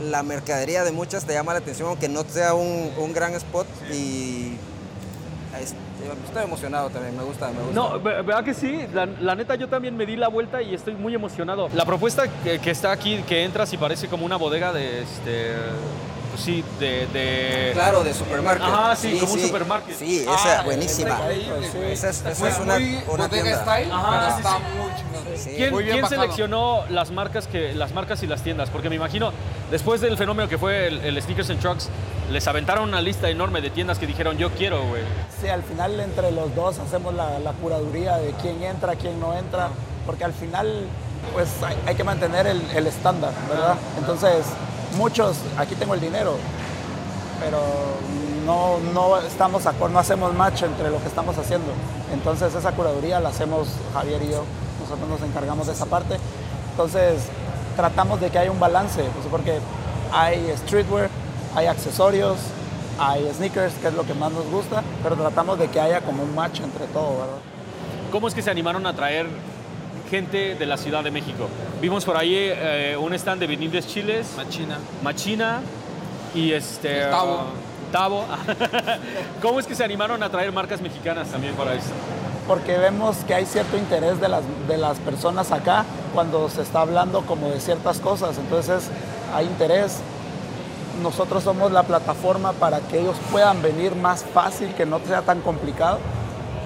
[0.00, 3.66] la mercadería de muchas te llama la atención, aunque no sea un, un gran spot.
[3.92, 4.56] Y
[5.60, 7.74] estoy emocionado también, me gusta, me gusta.
[7.74, 8.80] No, ve- ¿verdad que sí?
[8.94, 11.68] La, la neta, yo también me di la vuelta y estoy muy emocionado.
[11.74, 15.52] La propuesta que, que está aquí, que entras y parece como una bodega de, este,
[16.32, 17.06] pues sí, de...
[17.08, 18.66] de- Claro, de supermarket.
[18.66, 19.96] Ajá, sí, como un supermarket.
[19.98, 21.20] Sí, esa Ah, buenísima.
[21.28, 21.78] Sí.
[21.90, 22.76] Esa es, esa es una,
[23.08, 23.62] una tienda.
[23.62, 24.62] style, Ajá, sí, está sí.
[24.76, 25.36] muy chingón.
[25.36, 25.50] Sí.
[25.56, 28.68] ¿Quién, Muy bien quién seleccionó las marcas, que, las marcas y las tiendas?
[28.70, 29.32] Porque me imagino,
[29.70, 31.88] después del fenómeno que fue el, el Sneakers and Trucks,
[32.30, 35.02] les aventaron una lista enorme de tiendas que dijeron, yo quiero, güey.
[35.40, 39.36] Sí, al final entre los dos hacemos la, la curaduría de quién entra, quién no
[39.36, 39.68] entra,
[40.06, 40.86] porque al final
[41.32, 43.76] pues hay, hay que mantener el, el estándar, ¿verdad?
[43.98, 44.44] Entonces,
[44.94, 46.36] muchos, aquí tengo el dinero,
[47.40, 47.58] pero
[48.46, 51.68] no, no estamos no hacemos match entre lo que estamos haciendo.
[52.12, 54.44] Entonces esa curaduría la hacemos Javier y yo,
[54.80, 56.16] nosotros nos encargamos de esa parte.
[56.70, 57.22] Entonces
[57.76, 59.58] tratamos de que haya un balance, pues, porque
[60.12, 61.08] hay streetwear,
[61.54, 62.36] hay accesorios,
[62.98, 66.22] hay sneakers, que es lo que más nos gusta, pero tratamos de que haya como
[66.22, 67.38] un match entre todo, ¿verdad?
[68.10, 69.26] ¿Cómo es que se animaron a traer
[70.12, 71.48] gente de la Ciudad de México?
[71.80, 74.78] Vimos por ahí eh, un stand de Benítez Chiles, Machina.
[75.02, 75.60] Machina
[76.34, 77.04] y este...
[77.04, 77.34] El Tabo.
[77.34, 78.24] uh, Tabo.
[79.42, 81.92] ¿Cómo es que se animaron a traer marcas mexicanas también para esto?
[82.46, 86.80] porque vemos que hay cierto interés de las, de las personas acá cuando se está
[86.80, 88.90] hablando como de ciertas cosas, entonces
[89.34, 90.00] hay interés.
[91.02, 95.40] Nosotros somos la plataforma para que ellos puedan venir más fácil, que no sea tan
[95.40, 95.98] complicado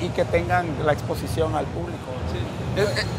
[0.00, 2.15] y que tengan la exposición al público.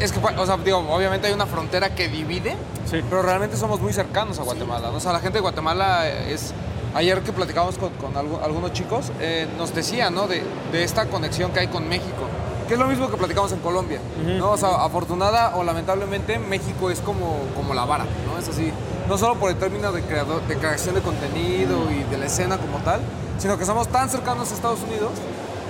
[0.00, 2.56] Es, que, o sea, digo, obviamente hay una frontera que divide,
[2.88, 3.00] Sí.
[3.10, 4.90] pero realmente somos muy cercanos a Guatemala.
[4.90, 4.96] ¿no?
[4.96, 6.52] O sea, la gente de Guatemala es.
[6.94, 10.26] Ayer que platicábamos con, con algu- algunos chicos, eh, nos decían, ¿no?
[10.26, 10.42] De,
[10.72, 12.24] de esta conexión que hay con México.
[12.66, 14.00] Que es lo mismo que platicamos en Colombia,
[14.38, 14.52] ¿no?
[14.52, 18.38] O sea, afortunada o lamentablemente, México es como, como la vara, ¿no?
[18.38, 18.72] Es así.
[19.08, 22.56] No solo por el término de, creador, de creación de contenido y de la escena
[22.58, 23.00] como tal,
[23.38, 25.10] sino que somos tan cercanos a Estados Unidos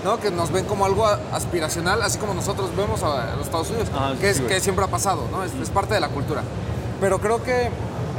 [0.04, 0.18] ¿no?
[0.20, 4.14] Que nos ven como algo aspiracional, así como nosotros vemos a los Estados Unidos, Ajá,
[4.20, 4.54] que, es, sí, güey.
[4.54, 5.44] que siempre ha pasado, ¿no?
[5.44, 6.42] Es, es parte de la cultura.
[7.00, 7.68] Pero creo que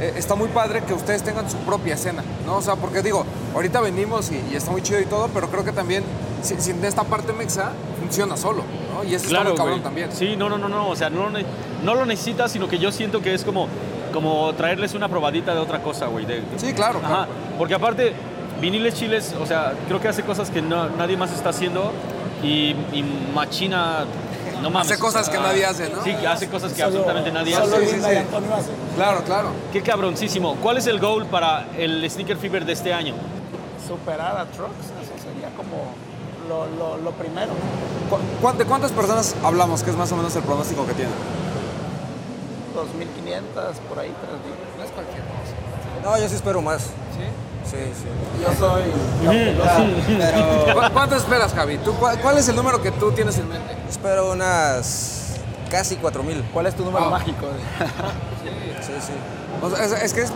[0.00, 2.56] eh, está muy padre que ustedes tengan su propia escena, ¿no?
[2.56, 5.64] O sea, porque digo, ahorita venimos y, y está muy chido y todo, pero creo
[5.64, 6.02] que también,
[6.42, 8.62] sin, sin esta parte mexa, funciona solo,
[8.94, 9.04] ¿no?
[9.08, 10.10] Y eso está muy cabrón también.
[10.12, 10.88] Sí, no, no, no, no.
[10.88, 13.68] O sea, no, no lo necesitas, sino que yo siento que es como,
[14.12, 16.24] como traerles una probadita de otra cosa, güey.
[16.24, 17.08] de- Sí, claro, Ajá.
[17.08, 17.32] claro.
[17.58, 18.14] Porque aparte,
[18.60, 21.92] Viniles Chiles, o sea, creo que hace cosas que no- nadie más está haciendo.
[22.42, 24.04] Y, y Machina,
[24.62, 24.90] no mames.
[24.92, 26.02] Hace cosas o sea, que nadie hace, ¿no?
[26.04, 27.86] Sí, hace cosas que Solo- absolutamente nadie solo hace.
[27.86, 28.16] Sí, sí, sí.
[28.96, 29.48] Claro, claro.
[29.72, 30.56] Qué cabroncísimo.
[30.62, 33.14] ¿Cuál es el goal para el Sneaker Fever de este año?
[33.86, 35.92] Superar a Trucks, eso sería como
[36.48, 37.50] lo, lo- lo primero.
[38.08, 39.82] ¿Cu- cuán- ¿De cuántas personas hablamos?
[39.82, 41.14] Que es más o menos el pronóstico que tienen.
[42.74, 44.78] 2.500, por ahí, 3.000.
[44.78, 46.08] No es cualquier cosa.
[46.10, 46.86] No, yo sí espero más.
[47.70, 47.76] ¿Sí?
[47.76, 48.42] Sí, sí.
[48.42, 48.82] Yo soy
[50.18, 51.78] Pero ¿Cu- ¿Cuánto esperas, Javi?
[51.78, 53.76] ¿Tú, cuál, cuál es el número que tú tienes en mente?
[53.88, 55.36] espero unas
[55.70, 56.42] casi 4000.
[56.52, 57.10] ¿Cuál es tu número Ah.
[57.10, 57.46] mágico?
[58.82, 59.12] Sí, sí.
[59.62, 60.32] O sea, es, es que es,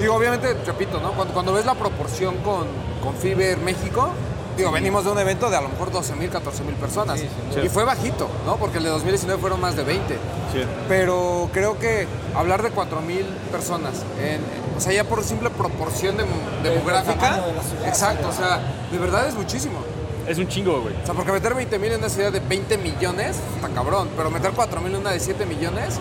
[0.00, 1.12] digo, obviamente, repito, ¿no?
[1.12, 2.66] Cuando, cuando ves la proporción con,
[3.02, 4.08] con Fiber México,
[4.56, 7.20] digo, venimos de un evento de a lo mejor 12 mil, 14 mil personas.
[7.62, 8.56] Y fue bajito, ¿no?
[8.56, 10.14] Porque el de 2019 fueron más de 20.
[10.14, 10.64] Sí.
[10.88, 14.40] Pero creo que hablar de 4 mil personas, en-
[14.76, 18.60] o sea, ya por simple proporción dem- demográfica, de la ciudad, exacto, o sea,
[18.90, 19.78] de verdad es muchísimo.
[20.26, 20.94] Es un chingo, güey.
[21.02, 24.08] O sea, porque meter 20 mil en una ciudad de 20 millones, está cabrón.
[24.16, 25.96] Pero meter 4 mil en una de 7 millones,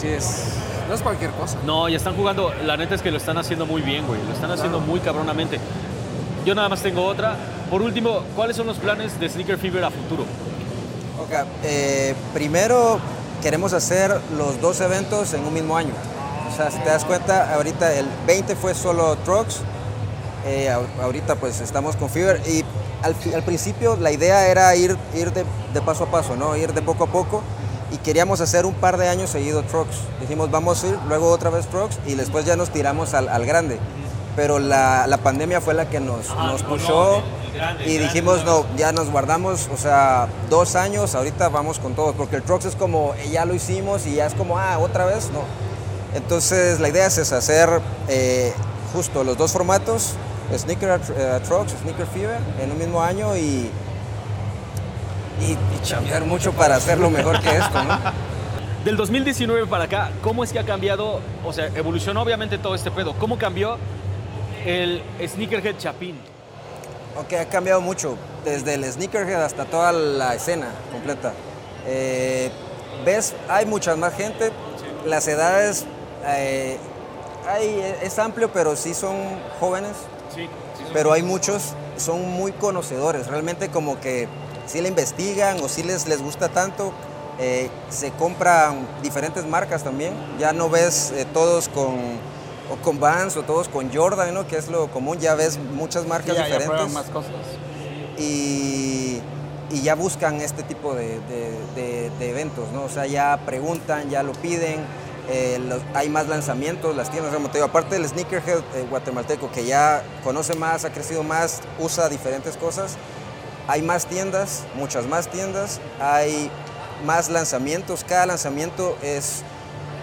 [0.00, 0.52] sí es.
[0.88, 1.58] No es cualquier cosa.
[1.66, 4.20] No, y están jugando, la neta es que lo están haciendo muy bien, güey.
[4.24, 5.58] Lo están haciendo muy cabronamente.
[6.44, 7.34] Yo nada más tengo otra.
[7.68, 10.22] Por último, ¿cuáles son los planes de Sneaker Fever a futuro?
[11.20, 11.32] Ok,
[11.64, 13.00] eh, primero
[13.42, 15.90] queremos hacer los dos eventos en un mismo año.
[16.56, 19.58] O sea, si te das cuenta, ahorita el 20 fue solo Trucks,
[20.46, 22.64] eh, ahor- ahorita pues estamos con Fever y
[23.02, 26.56] al, principio la idea era ir, ir de, de paso a paso, ¿no?
[26.56, 27.42] Ir de poco a poco
[27.92, 29.96] y queríamos hacer un par de años seguido Trucks.
[30.18, 33.44] Dijimos, vamos a ir, luego otra vez Trucks y después ya nos tiramos al, al
[33.44, 33.78] grande.
[34.34, 37.22] Pero la, la pandemia fue la que nos, nos pushó
[37.86, 42.36] y dijimos, no, ya nos guardamos, o sea, dos años, ahorita vamos con todo, porque
[42.36, 45.30] el Trucks es como, eh, ya lo hicimos y ya es como, ah, otra vez,
[45.32, 45.40] no.
[46.16, 47.68] Entonces la idea es hacer
[48.08, 48.52] eh,
[48.92, 50.14] justo los dos formatos,
[50.56, 53.70] Sneaker eh, Trucks, Sneaker Fever, en un mismo año y
[55.40, 57.98] y, y chambear mucho para hacerlo mejor que esto, ¿no?
[58.84, 61.20] Del 2019 para acá, ¿cómo es que ha cambiado?
[61.44, 63.14] O sea, evolucionó obviamente todo este pedo.
[63.18, 63.76] ¿Cómo cambió
[64.64, 66.16] el Sneakerhead Chapín?
[67.18, 71.32] Ok, ha cambiado mucho, desde el sneakerhead hasta toda la escena completa.
[71.86, 72.50] Eh,
[73.06, 74.52] ves, hay mucha más gente,
[75.06, 75.86] las edades,
[76.24, 76.78] eh,
[77.48, 79.16] hay- es amplio, pero sí son
[79.60, 79.92] jóvenes,
[80.34, 80.48] Sí.
[80.92, 84.28] pero hay muchos, son muy conocedores, realmente como que
[84.66, 86.92] sí le investigan o sí les, les gusta tanto.
[87.38, 91.94] eh, se compran diferentes marcas también, ya no ves eh, todos con,
[92.72, 94.46] o con Vans o todos con Jordan, ¿no?
[94.46, 97.32] que es lo común, ya ves muchas marcas ya, ya diferentes más cosas.
[98.18, 99.20] y,
[99.70, 102.84] y ya buscan este tipo de, de- de- de eventos, ¿no?
[102.84, 104.80] O sea, ya preguntan, ya lo piden,
[105.28, 109.50] eh, los- hay más lanzamientos, las tiendas, como te digo, aparte del sneakerhead eh, guatemalteco
[109.50, 112.96] que ya conoce más, ha crecido más, usa diferentes cosas,
[113.68, 116.50] hay más tiendas, muchas más tiendas, hay
[117.04, 119.42] más lanzamientos, cada lanzamiento es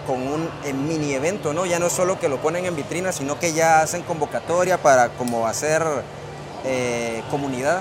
[0.06, 1.64] con un eh, mini evento, ¿no?
[1.64, 5.08] Ya no es solo que lo ponen en vitrina, sino que ya hacen convocatoria para
[5.10, 5.82] como hacer
[6.66, 7.80] eh, comunidad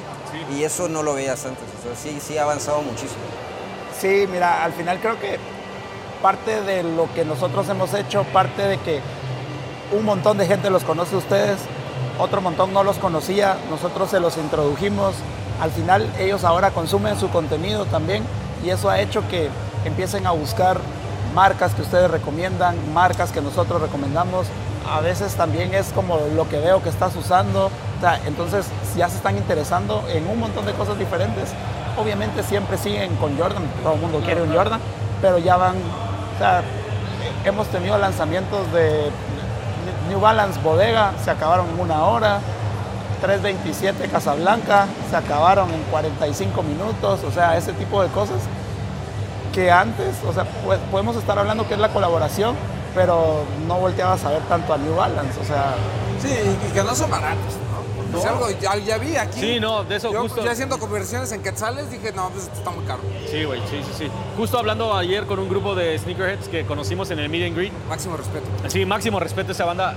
[0.55, 3.21] y eso no lo veías antes, o sea, sí, sí ha avanzado muchísimo.
[3.99, 5.37] Sí, mira, al final creo que
[6.23, 9.01] parte de lo que nosotros hemos hecho, parte de que
[9.91, 11.59] un montón de gente los conoce a ustedes,
[12.17, 15.15] otro montón no los conocía, nosotros se los introdujimos,
[15.61, 18.23] al final ellos ahora consumen su contenido también
[18.65, 19.49] y eso ha hecho que
[19.83, 20.79] empiecen a buscar
[21.35, 24.47] marcas que ustedes recomiendan, marcas que nosotros recomendamos.
[24.89, 27.67] A veces también es como lo que veo que estás usando.
[27.67, 31.49] O sea, entonces ya se están interesando en un montón de cosas diferentes.
[31.97, 34.79] Obviamente siempre siguen con Jordan, todo el mundo quiere un Jordan,
[35.21, 35.75] pero ya van,
[36.41, 39.09] o hemos tenido lanzamientos de
[40.09, 42.39] New Balance Bodega, se acabaron en una hora.
[43.21, 48.41] 327 Casablanca, se acabaron en 45 minutos, o sea, ese tipo de cosas
[49.53, 52.53] que antes, o sea, pues, podemos estar hablando que es la colaboración,
[52.93, 55.75] pero no volteabas a ver tanto a New Balance, o sea,
[56.23, 57.55] Sí, y que no son baratos,
[58.21, 59.39] si algo ya, ya vi aquí.
[59.39, 60.43] Sí, no, de eso yo, justo.
[60.43, 63.01] Ya haciendo conversiones en quetzales dije, no, pues esto está muy caro.
[63.29, 64.07] Sí, güey, sí, sí, sí.
[64.37, 67.73] Justo hablando ayer con un grupo de sneakerheads que conocimos en el Meet and Greet.
[67.89, 68.45] Máximo respeto.
[68.67, 69.95] Sí, máximo respeto a esa banda.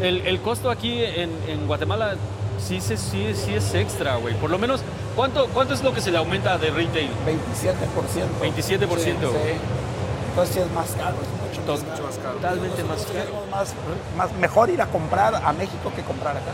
[0.00, 2.14] El, el costo aquí en, en Guatemala
[2.58, 4.34] sí, se- sí, sí es extra, güey.
[4.34, 4.80] Por lo menos,
[5.14, 7.10] ¿cuánto, ¿cuánto es lo que se le aumenta de retail?
[7.26, 8.40] 27%.
[8.40, 8.98] 27%.
[8.98, 9.12] Sí, sí.
[10.30, 11.28] Entonces sí es más caro, es
[11.60, 12.06] mucho más caro.
[12.06, 12.34] más caro.
[12.36, 13.18] Totalmente más caro.
[13.44, 13.74] Es más,
[14.16, 16.52] más, mejor ir a comprar a México que comprar acá.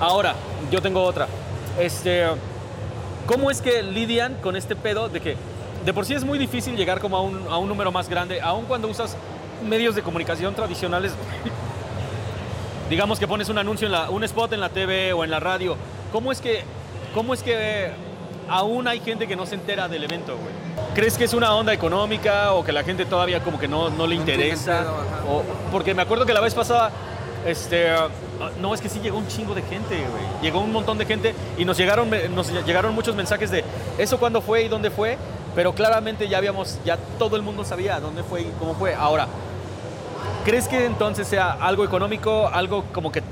[0.00, 0.34] Ahora,
[0.70, 1.26] yo tengo otra.
[1.78, 2.24] Este,
[3.26, 5.36] ¿Cómo es que lidian con este pedo de que
[5.84, 8.40] de por sí es muy difícil llegar como a un, a un número más grande,
[8.40, 9.16] aun cuando usas
[9.66, 11.12] medios de comunicación tradicionales?
[12.90, 15.40] Digamos que pones un anuncio, en la, un spot en la TV o en la
[15.40, 15.76] radio.
[16.10, 16.62] ¿Cómo es que,
[17.14, 17.90] cómo es que
[18.48, 20.88] aún hay gente que no se entera del evento, güey?
[20.94, 24.06] ¿Crees que es una onda económica o que la gente todavía como que no, no
[24.06, 24.80] le No interesa?
[24.80, 24.94] pedo.
[25.30, 26.90] O- porque me acuerdo que la vez pasada,
[27.44, 27.88] este,
[28.60, 30.22] no, es que sí llegó un chingo de gente, güey.
[30.42, 33.64] Llegó un montón de gente y nos llegaron, nos llegaron muchos mensajes de
[33.98, 35.18] eso cuándo fue y dónde fue,
[35.54, 38.94] pero claramente ya habíamos, ya todo el mundo sabía dónde fue y cómo fue.
[38.94, 39.26] Ahora,
[40.44, 43.22] ¿crees que entonces sea algo económico, algo como que,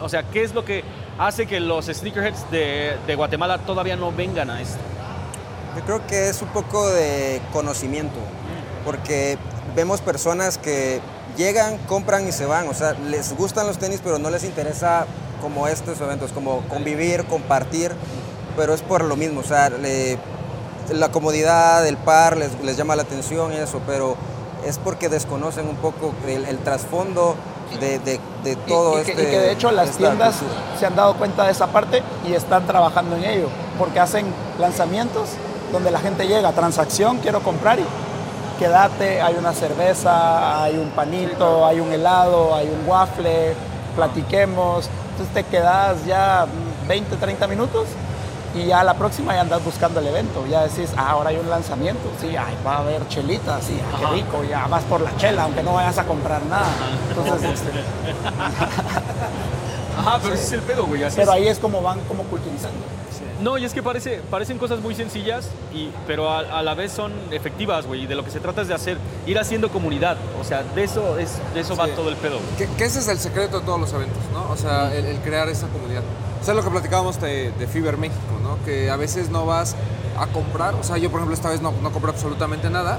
[0.00, 0.84] o sea, qué es lo que
[1.18, 4.80] hace que los sneakerheads de, de Guatemala todavía no vengan a esto?
[5.76, 8.18] Yo creo que es un poco de conocimiento,
[8.84, 9.38] porque
[9.74, 11.00] vemos personas que
[11.36, 15.06] llegan, compran y se van, o sea, les gustan los tenis, pero no les interesa
[15.40, 17.92] como estos eventos, como convivir, compartir,
[18.56, 20.18] pero es por lo mismo, o sea, le-
[20.92, 24.16] la comodidad, el par les, les llama la atención y eso, pero
[24.66, 27.34] es porque desconocen un poco el, el trasfondo
[27.80, 30.36] de, de- de Y- todo y, que, este y que de hecho las tiendas
[30.78, 34.26] se han dado cuenta de esa parte y están trabajando en ello, porque hacen
[34.58, 35.30] lanzamientos
[35.72, 37.84] donde la gente llega, transacción, quiero comprar y
[38.52, 43.54] quédate, hay una cerveza, hay un panito, hay un helado, hay un waffle,
[43.96, 47.86] platiquemos, entonces te quedas ya mm, 20, 30 minutos
[48.54, 51.48] y ya la próxima ya andas buscando el evento, ya decís, ah, ahora hay un
[51.48, 55.44] lanzamiento, sí, ay, va a haber chelitas, sí, qué rico, ya vas por la chela,
[55.44, 56.66] aunque no vayas a comprar nada.
[57.08, 57.70] Entonces, este,
[59.98, 61.02] Ajá, pero ese es el pedo, güey.
[61.02, 61.36] así pero es.
[61.36, 62.78] ahí es como van como culturizando.
[63.42, 66.92] No, y es que parece, parecen cosas muy sencillas, y, pero a, a la vez
[66.92, 68.02] son efectivas, güey.
[68.02, 70.16] Y de lo que se trata es de hacer, ir haciendo comunidad.
[70.40, 71.92] O sea, de eso, es, de eso va Sí.
[71.96, 72.38] todo el pedo.
[72.56, 74.48] Que, que ese es el secreto de todos los eventos, ¿no?
[74.50, 76.02] O sea, el, el crear esa comunidad.
[76.40, 78.64] O sea, lo que platicábamos de, de Fiber México, ¿no?
[78.64, 79.74] Que a veces no vas
[80.18, 82.98] a comprar, o sea, yo por ejemplo esta vez no, no compré absolutamente nada,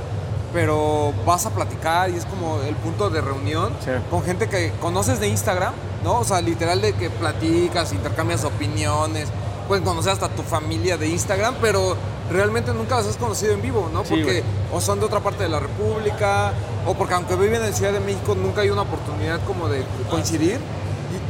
[0.52, 3.92] pero vas a platicar y es como el punto de reunión Sí.
[4.10, 6.20] con gente que conoces de Instagram, ¿no?
[6.20, 9.30] O sea, literal de que platicas, intercambias opiniones,
[9.68, 11.96] puedes conocer hasta tu familia de Instagram, pero
[12.32, 14.04] realmente nunca las has conocido en vivo, ¿no?
[14.04, 16.54] Sí, porque o son de otra parte de la República,
[16.88, 20.60] o porque aunque viven en Ciudad de México, nunca hay una oportunidad como de coincidir.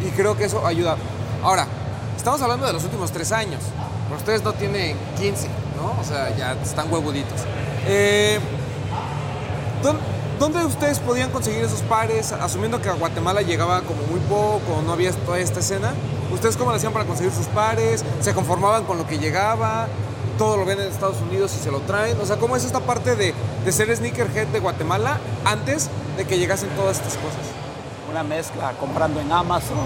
[0.02, 0.96] Y, y creo que eso ayuda.
[1.44, 1.68] Ahora,
[2.16, 3.62] estamos hablando de los últimos tres años.
[4.08, 6.00] Pero ustedes no tienen 15, ¿no?
[6.00, 7.42] O sea, ya están huevuditos.
[7.88, 8.40] Eh,
[9.82, 9.96] ¿dó-
[10.40, 12.32] ¿Dónde ustedes podían conseguir esos pares?
[12.32, 15.94] Asumiendo que a Guatemala llegaba como muy poco, no había toda esta escena.
[16.32, 18.04] ¿Ustedes cómo lo hacían para conseguir sus pares?
[18.20, 19.88] ¿Se conformaban con lo que llegaba?
[20.38, 22.20] ¿Todo lo ven en Estados Unidos y se lo traen?
[22.20, 26.40] O sea, ¿cómo es esta parte de, de ser sneakerhead de Guatemala antes de que
[26.40, 27.46] llegasen todas estas cosas?
[28.10, 29.78] Una mezcla, comprando en Amazon,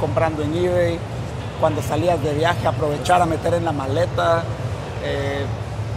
[0.00, 0.98] comprando en eBay,
[1.60, 4.42] cuando salías de viaje aprovechar a meter en la maleta,
[5.04, 5.44] eh,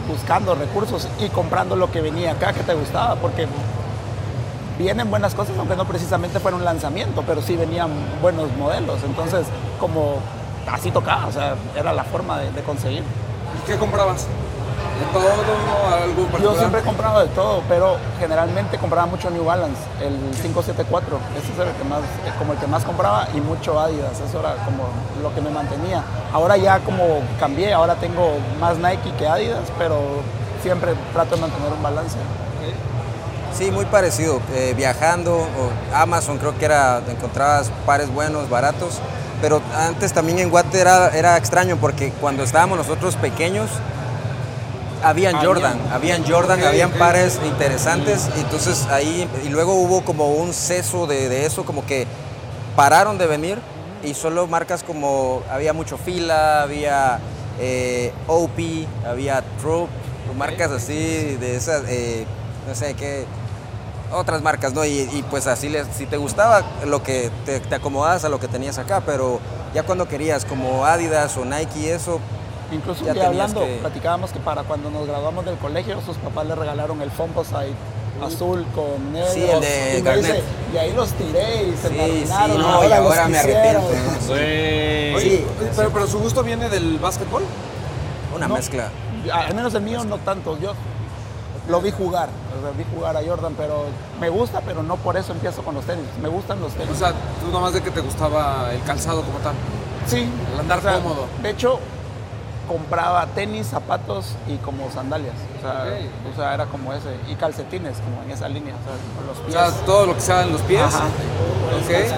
[0.07, 3.47] buscando recursos y comprando lo que venía acá que te gustaba, porque
[4.77, 7.89] vienen buenas cosas, aunque no precisamente fuera un lanzamiento, pero sí venían
[8.21, 9.45] buenos modelos, entonces
[9.79, 10.15] como
[10.71, 13.03] así tocaba, o sea, era la forma de, de conseguir.
[13.03, 14.27] ¿Y qué comprabas?
[15.01, 15.31] ¿De todo?
[16.03, 20.13] ¿Algo en Yo siempre he comprado de todo, pero generalmente compraba mucho New Balance, el
[20.41, 21.17] 574.
[21.37, 24.19] Ese es el que más, eh, como el que más compraba y mucho Adidas.
[24.19, 24.89] Eso era como
[25.23, 26.03] lo que me mantenía.
[26.31, 29.97] Ahora ya como cambié, ahora tengo más Nike que Adidas, pero
[30.61, 32.17] siempre trato de mantener un balance.
[33.57, 34.39] Sí, muy parecido.
[34.53, 38.99] Eh, viajando, o Amazon creo que era, encontrabas pares buenos, baratos.
[39.41, 43.69] Pero antes también en Guate era, era extraño porque cuando estábamos nosotros pequeños,
[45.03, 45.47] habían Había.
[45.47, 48.29] Jordan, habían Jordan, Ok, habían pares interesantes.
[48.37, 52.07] Entonces ahí, y luego hubo como un ceso de, de eso, como que
[52.75, 53.59] pararon de venir
[54.03, 57.19] y solo marcas como, había mucho fila, había
[57.59, 58.59] eh, OP,
[59.07, 59.89] había Troop,
[60.37, 62.25] marcas así de esas, eh,
[62.67, 63.25] no sé qué,
[64.11, 64.83] otras marcas, ¿no?
[64.85, 68.39] Y, y pues así, les, si te gustaba lo que te, te acomodabas a lo
[68.39, 69.39] que tenías acá, pero
[69.73, 72.19] ya cuando querías como Adidas o Nike y eso,
[72.71, 76.17] Incluso Ya un día hablando, que- platicábamos que para cuando nos graduamos del colegio, sus
[76.17, 77.73] papás le regalaron el Fomposite
[78.23, 79.29] azul con negro.
[79.33, 80.25] Sí, el de y, me Garnet.
[80.35, 82.51] dice, y ahí los tiré y se Sí, me arruinaron.
[82.51, 83.87] sí, no, y ahora me arrepiento.
[84.31, 85.45] Oye, Sí.
[85.75, 87.43] pero, pero su gusto viene del básquetbol.
[88.35, 88.53] una No.
[88.55, 88.89] mezcla.
[89.33, 90.57] Al menos el mío no tanto.
[90.57, 90.71] Yo
[91.67, 93.85] lo vi jugar, o sea, vi jugar a Jordan, pero
[94.21, 96.05] me gusta, pero no por eso empiezo con los tenis.
[96.21, 96.89] Me gustan los tenis.
[96.91, 99.53] O sea, tú nomás de que te gustaba el calzado como tal.
[100.07, 101.25] sí, el andar o sea, cómodo.
[101.43, 101.79] De hecho,
[102.71, 105.33] compraba tenis, zapatos y como sandalias.
[105.57, 105.85] O sea,
[106.31, 107.09] o sea, era como ese.
[107.29, 109.53] Y calcetines, como en esa línea, o sea, con los O pies.
[109.53, 110.81] sea, todo lo que sea en los pies.
[110.81, 111.03] Ajá.
[111.05, 112.15] Ok.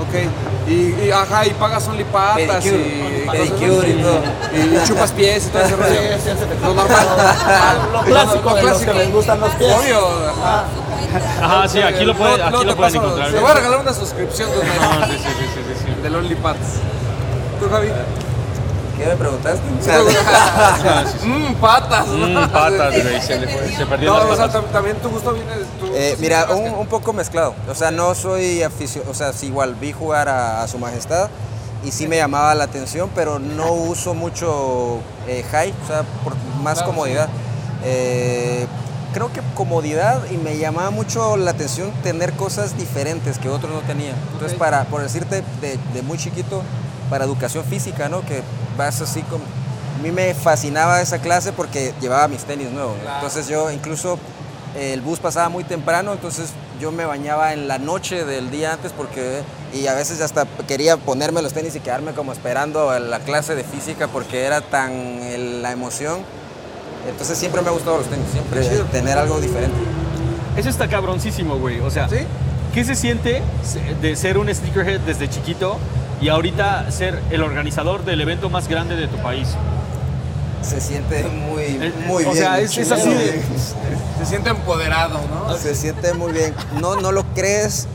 [0.00, 0.68] Ok.
[0.70, 4.02] Y, y, ajá, y pagas onlypatas y, Pedicure, cosas pedicure y así.
[4.02, 4.20] todo.
[4.54, 5.94] Y, y chupas pies y todo ese rollo.
[5.94, 6.46] sí, sí, sí.
[6.64, 7.06] Lo normal.
[7.92, 8.92] Lo clásico Lo clásico.
[8.92, 9.70] que les gustan los pies.
[9.76, 9.98] Obvio.
[10.30, 10.64] ajá.
[11.42, 13.32] Ajá, sí, aquí lo Luego- aquí luego lo te pueden paso- encontrar.
[13.32, 14.62] Te voy a regalar una suscripción de No,
[15.06, 16.02] sí, sí, sí, sí, sí, sí.
[16.02, 16.58] del OnlyPads.
[17.60, 17.88] ¿Tú, Javi?
[19.02, 19.62] ¿Qué me preguntaste?
[21.24, 22.06] Mmm, patas.
[22.06, 25.50] Mm, patas, güey, se, le se No, perdieron o las sea, también tu gusto viene
[25.56, 27.54] de tu Eh, mira, un, poco mezclado.
[27.68, 31.30] O sea, no soy aficionado, o sea, sí, igual vi jugar a, a su majestad
[31.84, 36.36] y sí me llamaba la atención, pero no uso mucho eh, high, o sea, por
[36.62, 37.28] más Claro, comodidad.
[37.84, 38.68] Eh,
[39.14, 43.80] creo que comodidad y me llamaba mucho la atención tener cosas diferentes que otros no
[43.80, 44.14] tenían.
[44.32, 46.62] Entonces, para, por decirte, de, de muy chiquito,
[47.10, 48.20] para educación física, ¿no?
[48.22, 48.42] Que
[48.76, 49.44] vas así como...
[49.98, 52.96] A mí me fascinaba esa clase porque llevaba mis tenis nuevos.
[53.14, 54.18] Entonces yo incluso
[54.76, 58.72] eh, el bus pasaba muy temprano, entonces yo me bañaba en la noche del día
[58.72, 62.98] antes porque y a veces hasta quería ponerme los tenis y quedarme como esperando a
[62.98, 66.18] la clase de física porque era tan el- la emoción.
[67.08, 69.76] Entonces siempre me ha gustado los tenis, siempre tener algo diferente.
[70.56, 71.78] Eso está cabroncísimo, güey.
[71.80, 72.18] O sea, ¿Sí?
[72.74, 73.42] ¿qué se siente
[74.00, 75.78] de ser un sneakerhead desde chiquito
[76.22, 79.48] y ahorita ser el organizador del evento más grande de tu país?
[80.62, 82.36] Se siente muy, Eh, muy o bien.
[82.44, 83.42] sea, es- es así de-
[84.18, 85.56] Se siente empoderado, ¿no?
[85.56, 86.54] Se siente muy bien.
[86.80, 87.88] No, no lo crees.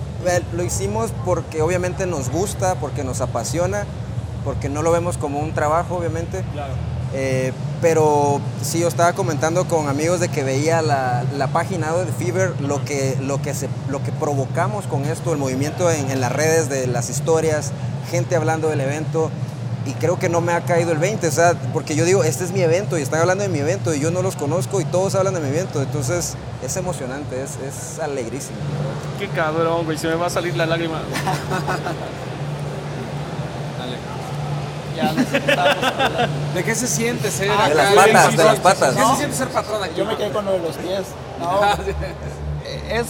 [0.54, 3.86] Lo hicimos porque obviamente nos gusta, porque nos apasiona,
[4.44, 6.44] porque no lo vemos como un trabajo, obviamente.
[6.52, 6.74] Claro.
[7.14, 12.12] Eh, pero sí, yo estaba comentando con amigos de que veía la, la página de
[12.12, 16.20] Fever, lo que, lo, que se, lo que provocamos con esto, el movimiento en, en
[16.20, 17.72] las redes de las historias,
[18.10, 19.30] gente hablando del evento.
[19.86, 22.44] Y creo que no me ha caído el 20, o sea, porque yo digo, este
[22.44, 24.86] es mi evento y están hablando de mi evento y yo no los conozco y
[24.86, 25.82] todos hablan de mi evento.
[25.82, 28.58] Entonces es emocionante, es, es alegrísimo.
[29.18, 29.98] Qué cabrón, güey.
[29.98, 31.00] Se me va a salir la lágrima.
[34.96, 36.30] Ya hablar.
[36.56, 38.96] ¿De qué se siente ser Ah, de las patas, de las patas.
[38.96, 39.12] ¿Qué No.
[39.12, 39.94] se siente ser patrón aquí?
[39.96, 41.04] Yo me quedé con lo de los pies.
[41.40, 41.62] No,
[42.90, 43.06] es,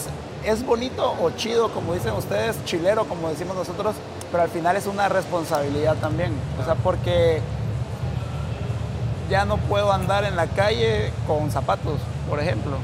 [0.47, 3.95] es bonito o chido, como dicen ustedes, chilero, como decimos nosotros,
[4.31, 6.31] pero al final es una responsabilidad también.
[6.61, 7.41] O sea, porque
[9.29, 12.77] ya no puedo andar en la calle con zapatos, por ejemplo.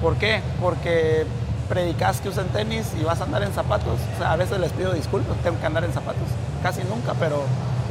[0.00, 0.42] ¿Por qué?
[0.60, 1.26] Porque
[1.68, 3.98] predicas que usen tenis y vas a andar en zapatos.
[4.14, 6.22] O sea, a veces les pido disculpas, tengo que andar en zapatos.
[6.62, 7.42] Casi nunca, pero,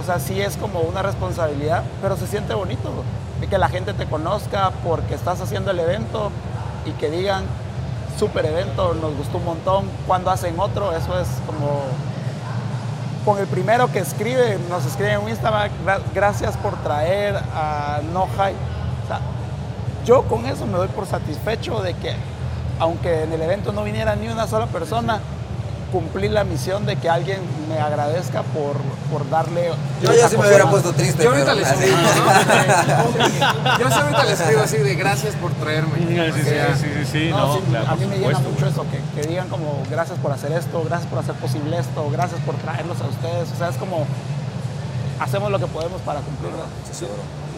[0.02, 3.04] o sea, sí es como una responsabilidad, pero se siente bonito.
[3.42, 6.32] Y que la gente te conozca porque estás haciendo el evento
[6.86, 7.44] y que digan,
[8.18, 9.86] super evento, nos gustó un montón.
[10.06, 11.82] Cuando hacen otro, eso es como
[13.24, 15.70] con el primero que escribe, nos escribe en Instagram,
[16.14, 18.56] gracias por traer a No High.
[20.06, 22.14] Yo con eso me doy por satisfecho de que,
[22.80, 25.20] aunque en el evento no viniera ni una sola persona,
[25.92, 28.78] cumplí la misión de que alguien me agradezca por,
[29.12, 29.72] por darle.
[30.02, 31.24] Yo ya sí me hubiera puesto triste.
[31.24, 33.78] Yo ahorita les escribo, ¿no?
[33.80, 35.98] Yo ahorita les escribo así de gracias por traerme.
[35.98, 38.86] Sí, sí, sí, sí, sí, no, no, sí, claro, a mí me llena mucho eso,
[38.92, 42.56] que, que digan como gracias por hacer esto, gracias por hacer posible esto, gracias por
[42.56, 43.52] traerlos a ustedes.
[43.54, 44.06] O sea, es como
[45.20, 46.60] hacemos lo que podemos para cumplirlo.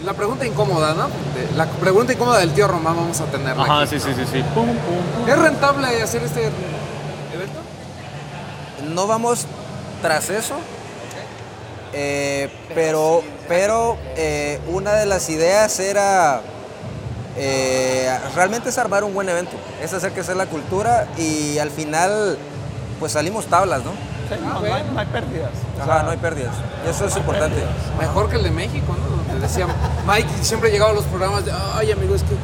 [0.05, 1.09] La pregunta incómoda, ¿no?
[1.57, 3.63] La pregunta incómoda del tío Román vamos a tenerla.
[3.63, 3.99] Ajá, aquí.
[3.99, 4.43] sí, sí, sí, sí.
[4.53, 5.29] Pum, pum, pum.
[5.29, 6.49] ¿Es rentable hacer este?
[8.89, 9.45] No vamos
[10.01, 10.55] tras eso,
[11.93, 16.41] eh, pero, pero eh, una de las ideas era
[17.37, 21.71] eh, realmente es armar un buen evento, es hacer que sea la cultura y al
[21.71, 22.37] final
[22.99, 23.91] pues salimos tablas, ¿no?
[24.29, 25.51] Sí, no, no hay, no hay pérdidas.
[25.77, 26.53] O Ajá, sea, no hay pérdidas.
[26.85, 27.63] Y eso es importante.
[27.97, 29.15] Mejor que el de México, ¿no?
[29.15, 29.67] Donde decía
[30.05, 32.35] Mike siempre llegaba a los programas de, ay amigo, es que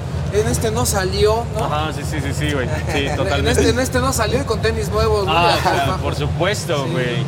[0.42, 1.66] en este no salió, ¿no?
[1.66, 2.68] Ajá, sí, sí, sí, sí, güey.
[2.92, 3.52] Sí, En- totalmente.
[3.52, 5.32] En este, en este no salió y con tenis nuevos, ¿no?
[5.36, 7.24] Ah, claro, por supuesto, güey.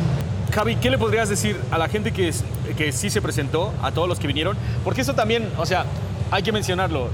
[0.54, 2.44] Javi, ¿qué le podrías decir a la gente que, es-
[2.76, 4.56] que sí se presentó, a todos los que vinieron?
[4.84, 5.84] Porque eso también, o sea,
[6.30, 7.08] hay que mencionarlo.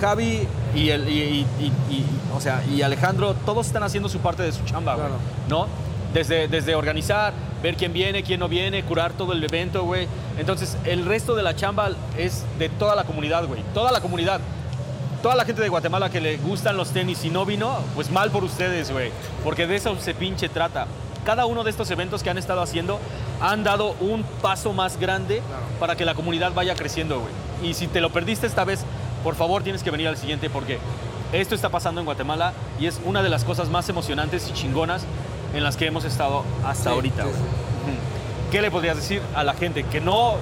[0.00, 4.18] Javi y, el, y, y- y- y- o sea, y Alejandro, todos están haciendo su
[4.20, 5.20] parte de su chamba, güey, Claro.
[5.48, 5.66] ¿no?
[6.14, 7.32] Desde, desde organizar,
[7.62, 10.08] ver quién viene, quién no viene, curar todo el evento, güey.
[10.38, 13.62] Entonces, el resto de la chamba es de toda la comunidad, güey.
[13.74, 14.40] Toda la comunidad
[15.22, 18.30] toda la gente de Guatemala que le gustan los tenis y no vino, pues mal
[18.30, 19.10] por ustedes, güey.
[19.44, 20.86] Porque de eso se pinche trata.
[21.24, 22.98] Cada uno de estos eventos que han estado haciendo
[23.40, 25.42] han dado un paso más grande
[25.78, 27.70] para que la comunidad vaya creciendo, güey.
[27.70, 28.84] Y si te lo perdiste esta vez,
[29.22, 30.78] por favor tienes que venir al siguiente porque
[31.32, 35.04] esto está pasando en Guatemala y es una de las cosas más emocionantes y chingonas
[35.54, 37.30] en las que hemos estado hasta Sí, ahorita, sí.
[38.50, 40.34] ¿Qué le podrías decir a la gente que no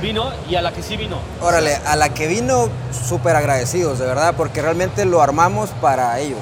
[0.00, 1.16] vino y a la que sí vino?
[1.40, 2.68] Órale, a la que vino,
[3.08, 6.40] súper agradecidos, de verdad, porque realmente lo armamos para ellos.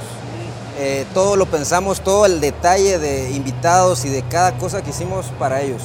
[0.78, 5.26] Eh, todo lo pensamos, todo el detalle de invitados y de cada cosa que hicimos
[5.38, 5.82] para ellos.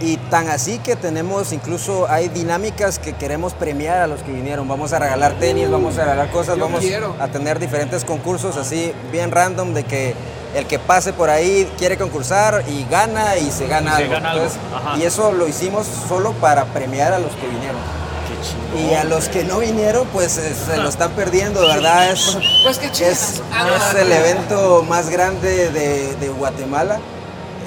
[0.00, 4.66] Y tan así que tenemos, incluso hay dinámicas que queremos premiar a los que vinieron.
[4.66, 7.14] Vamos a regalar tenis, vamos a regalar cosas, Yo vamos quiero.
[7.20, 10.14] a tener diferentes concursos así bien random de que
[10.54, 14.12] el que pase por ahí quiere concursar y gana y se gana Y se algo.
[14.14, 14.32] gana.
[14.34, 14.58] Entonces,
[14.98, 17.76] y eso lo hicimos solo para premiar a los que vinieron.
[18.28, 18.90] Qué chingón.
[18.90, 22.10] Y a los que no vinieron, pues eh, se lo están perdiendo, de verdad.
[22.12, 23.42] Es, Pues qué es.
[23.52, 26.98] Ah, es el evento más grande de, de Guatemala.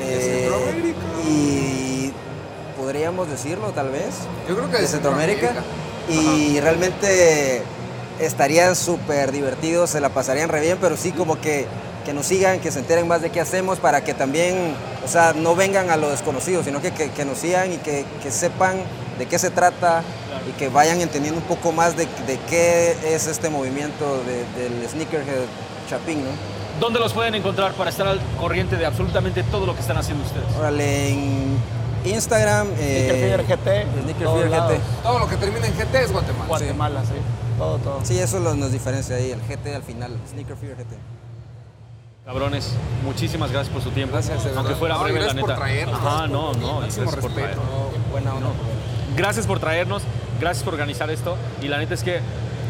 [0.01, 0.99] Eh, Centroamérica.
[1.27, 2.13] y
[2.79, 4.13] podríamos decirlo, tal vez,
[4.47, 5.51] Yo creo que de Centroamérica.
[6.09, 7.63] Y realmente
[8.19, 11.67] estarían súper divertidos, se la pasarían re bien, pero sí como que,
[12.07, 15.33] que nos sigan, que se enteren más de qué hacemos para que también, o sea,
[15.33, 18.77] no vengan a lo desconocido, sino que, que- que nos sigan y que, que sepan
[19.19, 20.03] de qué se trata
[20.47, 24.87] y que vayan entendiendo un poco más de, de qué es este movimiento de- del
[24.89, 25.47] sneakerhead
[25.89, 26.29] chapín, ¿no?
[26.79, 30.23] ¿Dónde los pueden encontrar para estar al corriente de absolutamente todo lo que están haciendo
[30.23, 30.45] ustedes?
[30.57, 31.57] Órale, en
[32.05, 32.69] Instagram.
[32.79, 34.49] eh, GT, Sneaker.
[34.49, 34.79] GT.
[35.03, 36.47] Todo lo que termina en GT es Guatemala.
[36.47, 37.15] Guatemala, sí.
[37.57, 37.99] Todo, todo.
[38.03, 40.95] Sí, eso lo- nos diferencia ahí, el GT al final, Sneaker Fever GT.
[42.27, 42.73] Cabrones,
[43.05, 44.11] muchísimas gracias por su tiempo.
[44.11, 45.61] Gracias, de Aunque fuera No, breve, la gracias por neta.
[45.61, 47.33] traernos, Ajá, no, no, gracias por respeto.
[47.35, 47.65] traernos.
[48.11, 48.47] Buena onda.
[49.15, 50.03] Gracias por traernos,
[50.37, 51.37] gracias por organizar esto.
[51.61, 52.19] Y la neta es que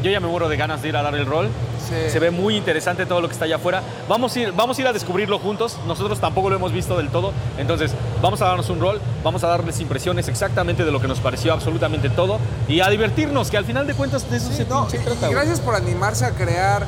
[0.03, 1.49] yo ya me muero de ganas de ir a dar el rol.
[1.89, 1.95] Sí.
[2.11, 3.81] Se ve muy interesante todo lo que está allá afuera.
[4.07, 5.75] Vamos a, ir, vamos a ir a descubrirlo juntos.
[5.87, 7.33] Nosotros tampoco lo hemos visto del todo.
[7.57, 11.19] Entonces, vamos a darnos un rol, vamos a darles impresiones exactamente de lo que nos
[11.19, 12.37] pareció absolutamente todo.
[12.67, 15.31] Y a divertirnos, que al final de cuentas de eso se No, trata, güey.
[15.31, 16.85] gracias por animarse a crear,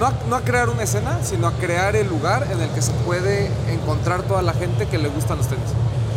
[0.00, 2.82] no a, no a crear una escena, sino a crear el lugar en el que
[2.82, 5.68] se puede encontrar toda la gente que le gustan los tenis.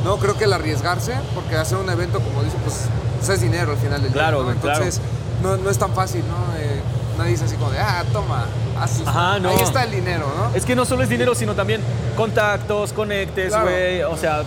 [0.04, 2.86] No, creo que el arriesgarse, porque hacer un evento, como dice, pues,
[3.20, 4.46] pues es dinero al final del Claro, día.
[4.46, 4.50] ¿no?
[4.52, 4.78] güey, claro.
[4.84, 5.02] Entonces,
[5.44, 6.58] no, no es tan fácil, ¿no?
[6.58, 6.82] Eh,
[7.18, 8.46] nadie dice así como de, ah, toma,
[8.80, 9.04] así.
[9.06, 9.50] Ajá, no.
[9.50, 10.56] Ahí está el dinero, ¿no?
[10.56, 11.82] Es que no solo es dinero, sino también
[12.18, 13.66] contactos, conectes, Claro.
[13.66, 14.02] güey.
[14.04, 14.44] O sea,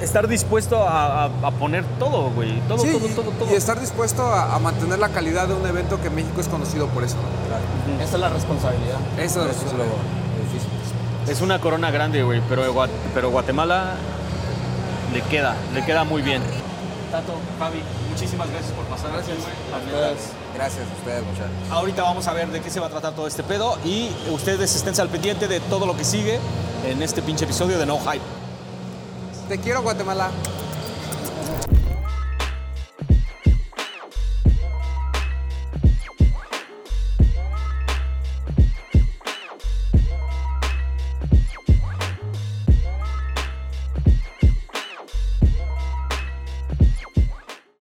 [0.00, 2.60] estar dispuesto a, a- a poner todo, güey.
[2.68, 3.50] Todo, Sí, todo, todo, todo.
[3.52, 6.86] Y estar dispuesto a, a mantener la calidad de un evento que México es conocido
[6.88, 7.16] por eso.
[7.16, 8.02] ¿no?
[8.02, 8.96] Esa es la responsabilidad.
[9.18, 10.70] Eso, Eso es lo difícil.
[11.28, 12.62] Es una corona grande, güey, pero,
[13.14, 13.94] pero Guatemala
[15.12, 16.42] le queda, le queda muy bien.
[17.10, 19.10] Tato, Fabi, muchísimas gracias por pasar.
[19.12, 19.36] Gracias.
[20.54, 21.50] Gracias a ustedes, muchachos.
[21.70, 24.74] Ahorita vamos a ver de qué se va a tratar todo este pedo y ustedes
[24.74, 26.38] esténse al pendiente de todo lo que sigue
[26.86, 28.20] en este pinche episodio de No Hype.
[29.50, 30.30] Te quiero, Guatemala.